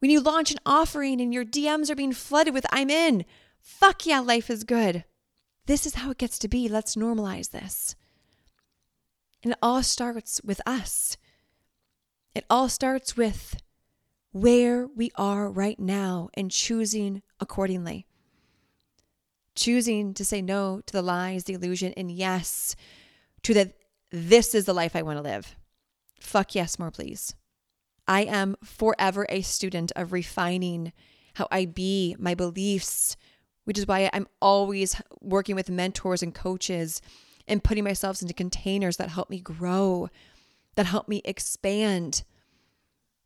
When 0.00 0.10
you 0.10 0.20
launch 0.20 0.50
an 0.50 0.58
offering 0.66 1.20
and 1.20 1.32
your 1.32 1.44
DMs 1.44 1.90
are 1.90 1.94
being 1.94 2.12
flooded 2.12 2.54
with, 2.54 2.66
I'm 2.70 2.90
in. 2.90 3.24
Fuck 3.60 4.04
yeah, 4.06 4.18
life 4.18 4.50
is 4.50 4.64
good. 4.64 5.04
This 5.66 5.86
is 5.86 5.94
how 5.94 6.10
it 6.10 6.18
gets 6.18 6.38
to 6.40 6.48
be. 6.48 6.68
Let's 6.68 6.96
normalize 6.96 7.50
this. 7.50 7.94
And 9.44 9.52
it 9.52 9.58
all 9.62 9.82
starts 9.82 10.40
with 10.42 10.60
us. 10.66 11.16
It 12.34 12.44
all 12.50 12.68
starts 12.68 13.16
with 13.16 13.61
where 14.32 14.86
we 14.86 15.10
are 15.16 15.50
right 15.50 15.78
now 15.78 16.28
and 16.34 16.50
choosing 16.50 17.22
accordingly 17.38 18.06
choosing 19.54 20.14
to 20.14 20.24
say 20.24 20.42
no 20.42 20.80
to 20.86 20.92
the 20.92 21.02
lies, 21.02 21.44
the 21.44 21.54
illusion, 21.54 21.92
and 21.96 22.10
yes 22.10 22.74
to 23.42 23.54
that 23.54 23.72
this 24.10 24.54
is 24.54 24.64
the 24.64 24.74
life 24.74 24.94
I 24.94 25.02
want 25.02 25.18
to 25.18 25.22
live. 25.22 25.56
Fuck 26.20 26.54
yes, 26.54 26.78
more 26.78 26.90
please. 26.90 27.34
I 28.06 28.22
am 28.22 28.56
forever 28.62 29.26
a 29.28 29.42
student 29.42 29.92
of 29.96 30.12
refining 30.12 30.92
how 31.34 31.48
I 31.50 31.64
be, 31.66 32.16
my 32.18 32.34
beliefs, 32.34 33.16
which 33.64 33.78
is 33.78 33.86
why 33.86 34.10
I'm 34.12 34.28
always 34.40 35.00
working 35.20 35.54
with 35.54 35.70
mentors 35.70 36.22
and 36.22 36.34
coaches 36.34 37.00
and 37.48 37.64
putting 37.64 37.84
myself 37.84 38.20
into 38.20 38.34
containers 38.34 38.96
that 38.98 39.08
help 39.08 39.30
me 39.30 39.40
grow, 39.40 40.08
that 40.74 40.86
help 40.86 41.08
me 41.08 41.22
expand, 41.24 42.24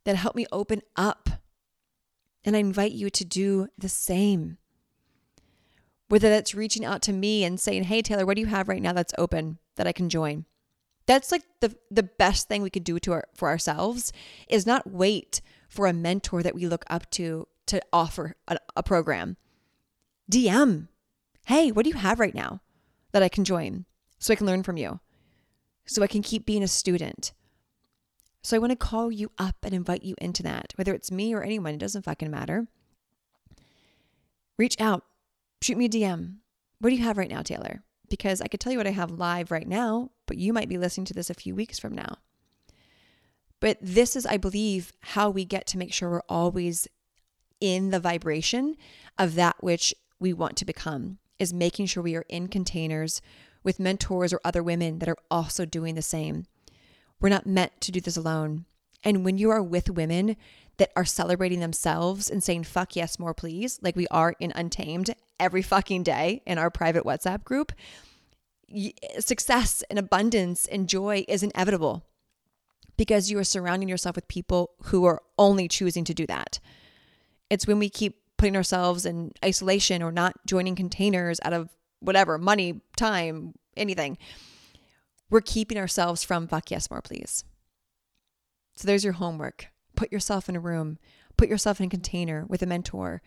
that 0.07 0.15
help 0.15 0.37
me 0.37 0.45
open 0.53 0.81
up. 0.95 1.29
And 2.45 2.55
I 2.55 2.59
invite 2.59 2.93
you 2.93 3.09
to 3.09 3.25
do 3.25 3.67
the 3.77 3.89
same 3.89 4.57
whether 6.07 6.29
that's 6.29 6.55
reaching 6.55 6.85
out 6.85 7.01
to 7.01 7.11
me 7.11 7.43
and 7.43 7.59
saying, 7.59 7.83
Hey, 7.83 8.01
Taylor, 8.01 8.25
what 8.25 8.35
do 8.35 8.41
you 8.41 8.47
have 8.47 8.69
right 8.69 8.81
now 8.81 8.93
that's 8.93 9.13
open 9.17 9.57
that 9.75 9.87
I 9.87 9.91
can 9.91 10.07
join? 10.07 10.45
That's 11.05 11.33
like 11.33 11.43
the, 11.59 11.75
the 11.91 12.03
best 12.03 12.47
thing 12.47 12.61
we 12.61 12.69
could 12.69 12.85
do 12.85 12.97
to 12.99 13.11
our, 13.11 13.25
for 13.35 13.49
ourselves 13.49 14.13
is 14.47 14.65
not 14.65 14.89
wait 14.89 15.41
for 15.67 15.85
a 15.85 15.91
mentor 15.91 16.41
that 16.41 16.55
we 16.55 16.65
look 16.65 16.85
up 16.89 17.11
to 17.11 17.49
to 17.65 17.81
offer 17.91 18.37
a, 18.47 18.57
a 18.77 18.83
program. 18.83 19.35
DM, 20.31 20.87
Hey, 21.47 21.73
what 21.73 21.83
do 21.83 21.89
you 21.89 21.97
have 21.97 22.21
right 22.21 22.35
now 22.35 22.61
that 23.11 23.23
I 23.23 23.27
can 23.27 23.43
join 23.43 23.83
so 24.19 24.31
I 24.31 24.37
can 24.37 24.47
learn 24.47 24.63
from 24.63 24.77
you? 24.77 25.01
So 25.85 26.01
I 26.01 26.07
can 26.07 26.21
keep 26.21 26.45
being 26.45 26.63
a 26.63 26.67
student. 26.69 27.33
So 28.47 28.55
I 28.55 28.59
want 28.59 28.71
to 28.71 28.77
call 28.77 29.11
you 29.11 29.29
up 29.37 29.57
and 29.63 29.73
invite 29.73 30.03
you 30.03 30.15
into 30.19 30.41
that, 30.43 30.71
whether 30.77 30.93
it's 30.93 31.11
me 31.11 31.33
or 31.33 31.43
anyone, 31.43 31.73
it 31.73 31.79
doesn't 31.79 32.05
fucking 32.05 32.31
matter. 32.31 32.65
Reach 34.57 34.79
out, 34.79 35.03
shoot 35.61 35.77
me 35.77 35.83
a 35.83 35.89
DM. 35.89 36.37
What 36.79 36.91
do 36.91 36.95
you 36.95 37.03
have 37.03 37.17
right 37.17 37.29
now, 37.29 37.41
Taylor? 37.41 37.83
Because 38.09 38.39
I 38.39 38.47
could 38.47 38.61
tell 38.61 38.71
you 38.71 38.77
what 38.77 38.87
I 38.87 38.91
have 38.91 39.11
live 39.11 39.51
right 39.51 39.67
now, 39.67 40.11
but 40.27 40.37
you 40.37 40.53
might 40.53 40.69
be 40.69 40.77
listening 40.77 41.03
to 41.07 41.13
this 41.13 41.29
a 41.29 41.33
few 41.33 41.55
weeks 41.55 41.77
from 41.77 41.93
now. 41.93 42.19
But 43.59 43.79
this 43.81 44.15
is, 44.15 44.25
I 44.25 44.37
believe, 44.37 44.93
how 45.01 45.29
we 45.29 45.43
get 45.43 45.67
to 45.67 45.77
make 45.77 45.91
sure 45.91 46.09
we're 46.09 46.21
always 46.29 46.87
in 47.59 47.89
the 47.89 47.99
vibration 47.99 48.77
of 49.17 49.35
that 49.35 49.57
which 49.59 49.93
we 50.21 50.31
want 50.31 50.55
to 50.55 50.63
become, 50.63 51.17
is 51.37 51.53
making 51.53 51.87
sure 51.87 52.01
we 52.01 52.15
are 52.15 52.25
in 52.29 52.47
containers 52.47 53.21
with 53.61 53.77
mentors 53.77 54.31
or 54.31 54.39
other 54.45 54.63
women 54.63 54.99
that 54.99 55.09
are 55.09 55.17
also 55.29 55.65
doing 55.65 55.95
the 55.95 56.01
same. 56.01 56.45
We're 57.19 57.29
not 57.29 57.45
meant 57.45 57.79
to 57.81 57.91
do 57.91 58.01
this 58.01 58.17
alone. 58.17 58.65
And 59.03 59.23
when 59.23 59.37
you 59.37 59.49
are 59.49 59.63
with 59.63 59.89
women 59.89 60.35
that 60.77 60.91
are 60.95 61.05
celebrating 61.05 61.59
themselves 61.59 62.29
and 62.29 62.43
saying, 62.43 62.63
fuck 62.65 62.95
yes, 62.95 63.19
more 63.19 63.33
please, 63.33 63.79
like 63.81 63.95
we 63.95 64.07
are 64.07 64.35
in 64.39 64.51
Untamed 64.55 65.13
every 65.39 65.61
fucking 65.61 66.03
day 66.03 66.41
in 66.45 66.57
our 66.57 66.69
private 66.69 67.03
WhatsApp 67.03 67.43
group, 67.43 67.71
success 69.19 69.83
and 69.89 69.97
abundance 69.97 70.65
and 70.65 70.89
joy 70.89 71.25
is 71.27 71.41
inevitable 71.41 72.03
because 72.97 73.31
you 73.31 73.37
are 73.37 73.43
surrounding 73.43 73.87
yourself 73.87 74.15
with 74.15 74.27
people 74.27 74.71
who 74.85 75.05
are 75.05 75.21
only 75.37 75.67
choosing 75.67 76.03
to 76.03 76.13
do 76.13 76.25
that. 76.27 76.59
It's 77.49 77.67
when 77.67 77.79
we 77.79 77.89
keep 77.89 78.17
putting 78.37 78.55
ourselves 78.55 79.05
in 79.05 79.31
isolation 79.43 80.03
or 80.03 80.11
not 80.11 80.35
joining 80.45 80.75
containers 80.75 81.39
out 81.43 81.53
of 81.53 81.69
whatever 81.99 82.37
money, 82.37 82.81
time, 82.95 83.53
anything. 83.75 84.17
We're 85.29 85.41
keeping 85.41 85.77
ourselves 85.77 86.23
from 86.23 86.47
fuck 86.47 86.71
yes, 86.71 86.89
more 86.89 87.01
please. 87.01 87.43
So 88.75 88.87
there's 88.87 89.03
your 89.03 89.13
homework. 89.13 89.67
Put 89.95 90.11
yourself 90.11 90.47
in 90.47 90.55
a 90.55 90.59
room, 90.59 90.99
put 91.37 91.49
yourself 91.49 91.79
in 91.79 91.87
a 91.87 91.89
container 91.89 92.45
with 92.47 92.61
a 92.61 92.67
mentor 92.67 93.21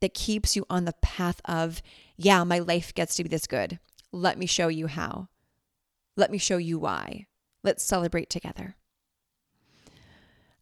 that 0.00 0.14
keeps 0.14 0.56
you 0.56 0.66
on 0.68 0.84
the 0.84 0.94
path 1.00 1.40
of, 1.44 1.82
yeah, 2.16 2.44
my 2.44 2.58
life 2.58 2.94
gets 2.94 3.14
to 3.14 3.22
be 3.22 3.28
this 3.28 3.46
good. 3.46 3.78
Let 4.12 4.38
me 4.38 4.46
show 4.46 4.68
you 4.68 4.88
how. 4.88 5.28
Let 6.16 6.30
me 6.30 6.38
show 6.38 6.56
you 6.56 6.78
why. 6.78 7.26
Let's 7.62 7.84
celebrate 7.84 8.28
together. 8.28 8.76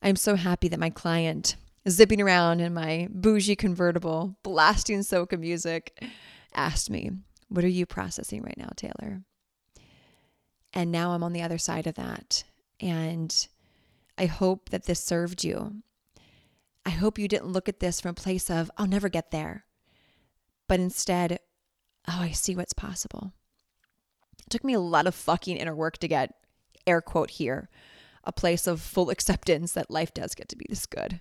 I'm 0.02 0.16
so 0.16 0.36
happy 0.36 0.68
that 0.68 0.78
my 0.78 0.90
client, 0.90 1.56
zipping 1.88 2.20
around 2.20 2.60
in 2.60 2.74
my 2.74 3.08
bougie 3.10 3.56
convertible, 3.56 4.36
blasting 4.42 5.00
soca 5.00 5.38
music, 5.38 6.04
asked 6.54 6.90
me, 6.90 7.10
What 7.48 7.64
are 7.64 7.68
you 7.68 7.86
processing 7.86 8.42
right 8.42 8.58
now, 8.58 8.70
Taylor? 8.76 9.22
And 10.74 10.90
now 10.90 11.12
I'm 11.12 11.22
on 11.22 11.32
the 11.32 11.42
other 11.42 11.58
side 11.58 11.87
of 11.87 11.94
that. 11.94 12.44
And 12.80 13.48
I 14.18 14.26
hope 14.26 14.70
that 14.70 14.84
this 14.84 15.02
served 15.02 15.44
you. 15.44 15.82
I 16.84 16.90
hope 16.90 17.18
you 17.18 17.28
didn't 17.28 17.52
look 17.52 17.68
at 17.68 17.80
this 17.80 18.00
from 18.00 18.10
a 18.10 18.14
place 18.14 18.50
of, 18.50 18.70
I'll 18.76 18.87
never 18.87 19.08
get 19.08 19.30
there, 19.30 19.64
but 20.68 20.80
instead, 20.80 21.38
oh, 22.06 22.18
I 22.20 22.32
see 22.32 22.54
what's 22.54 22.74
possible. 22.74 23.32
It 24.38 24.50
took 24.50 24.64
me 24.64 24.74
a 24.74 24.80
lot 24.80 25.06
of 25.06 25.14
fucking 25.14 25.56
inner 25.56 25.74
work 25.74 25.96
to 25.98 26.08
get, 26.08 26.34
air 26.87 27.00
quote 27.00 27.30
here, 27.30 27.70
a 28.22 28.32
place 28.32 28.66
of 28.66 28.82
full 28.82 29.08
acceptance 29.10 29.72
that 29.72 29.90
life 29.90 30.12
does 30.12 30.34
get 30.34 30.48
to 30.50 30.56
be 30.56 30.66
this 30.68 30.84
good. 30.84 31.20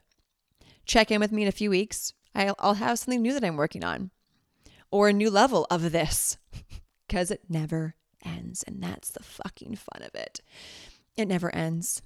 Check 0.86 1.12
in 1.12 1.22
with 1.22 1.32
me 1.32 1.44
in 1.44 1.48
a 1.48 1.54
few 1.54 1.70
weeks. 1.70 2.13
I'll 2.36 2.74
have 2.74 3.00
something 3.00 3.22
new 3.22 3.34
that 3.34 3.44
I'm 3.44 3.56
working 3.56 3.84
on 3.86 4.12
or 4.92 5.08
a 5.08 5.13
new 5.13 5.30
level 5.30 5.66
of 5.72 5.92
this 5.92 6.38
because 7.08 7.32
it 7.32 7.42
never 7.48 7.96
ends. 8.24 8.64
And 8.64 8.82
that's 8.82 9.12
the 9.12 9.24
fucking 9.24 9.76
fun 9.76 10.04
of 10.04 10.16
it. 10.16 10.42
It 11.16 11.28
never 11.28 11.54
ends. 11.54 12.02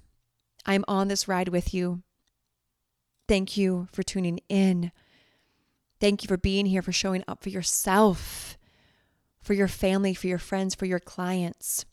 I'm 0.66 0.84
on 0.86 1.08
this 1.08 1.28
ride 1.28 1.48
with 1.48 1.72
you. 1.72 2.02
Thank 3.26 3.56
you 3.56 3.88
for 3.92 4.02
tuning 4.02 4.40
in. 4.48 4.92
Thank 6.00 6.22
you 6.22 6.28
for 6.28 6.36
being 6.36 6.66
here, 6.66 6.82
for 6.82 6.92
showing 6.92 7.24
up 7.26 7.42
for 7.42 7.50
yourself, 7.50 8.56
for 9.40 9.54
your 9.54 9.68
family, 9.68 10.14
for 10.14 10.28
your 10.28 10.38
friends, 10.38 10.74
for 10.74 10.86
your 10.86 11.00
clients. 11.00 11.84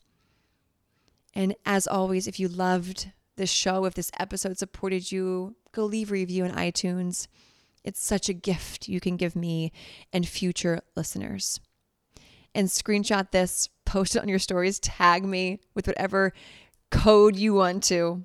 And 1.34 1.54
as 1.66 1.86
always, 1.86 2.26
if 2.26 2.40
you 2.40 2.48
loved 2.48 3.12
this 3.36 3.50
show, 3.50 3.84
if 3.84 3.94
this 3.94 4.10
episode 4.18 4.58
supported 4.58 5.12
you, 5.12 5.56
go 5.72 5.84
leave 5.84 6.10
a 6.10 6.14
review 6.14 6.44
on 6.44 6.52
iTunes. 6.52 7.28
It's 7.84 8.02
such 8.02 8.28
a 8.28 8.34
gift 8.34 8.88
you 8.88 9.00
can 9.00 9.16
give 9.16 9.36
me 9.36 9.72
and 10.12 10.26
future 10.26 10.80
listeners. 10.96 11.60
And 12.54 12.68
screenshot 12.68 13.32
this, 13.32 13.68
post 13.86 14.16
it 14.16 14.22
on 14.22 14.28
your 14.28 14.38
stories, 14.38 14.78
tag 14.80 15.24
me 15.24 15.60
with 15.74 15.86
whatever 15.86 16.32
code 16.90 17.36
you 17.36 17.54
want 17.54 17.82
to. 17.84 18.24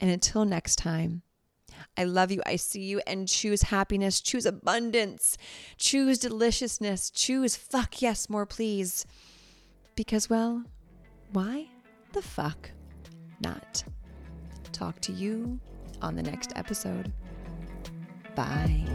And 0.00 0.10
until 0.10 0.44
next 0.44 0.76
time, 0.76 1.22
I 1.96 2.04
love 2.04 2.30
you. 2.30 2.42
I 2.46 2.56
see 2.56 2.82
you 2.82 3.00
and 3.06 3.26
choose 3.26 3.62
happiness, 3.62 4.20
choose 4.20 4.46
abundance, 4.46 5.36
choose 5.76 6.18
deliciousness, 6.18 7.10
choose 7.10 7.56
fuck 7.56 8.00
yes, 8.00 8.30
more 8.30 8.46
please. 8.46 9.06
Because, 9.96 10.30
well, 10.30 10.62
why 11.32 11.66
the 12.12 12.22
fuck 12.22 12.70
not? 13.40 13.84
Talk 14.72 15.00
to 15.00 15.12
you 15.12 15.58
on 16.00 16.16
the 16.16 16.22
next 16.22 16.52
episode. 16.56 17.12
Bye. 18.34 18.86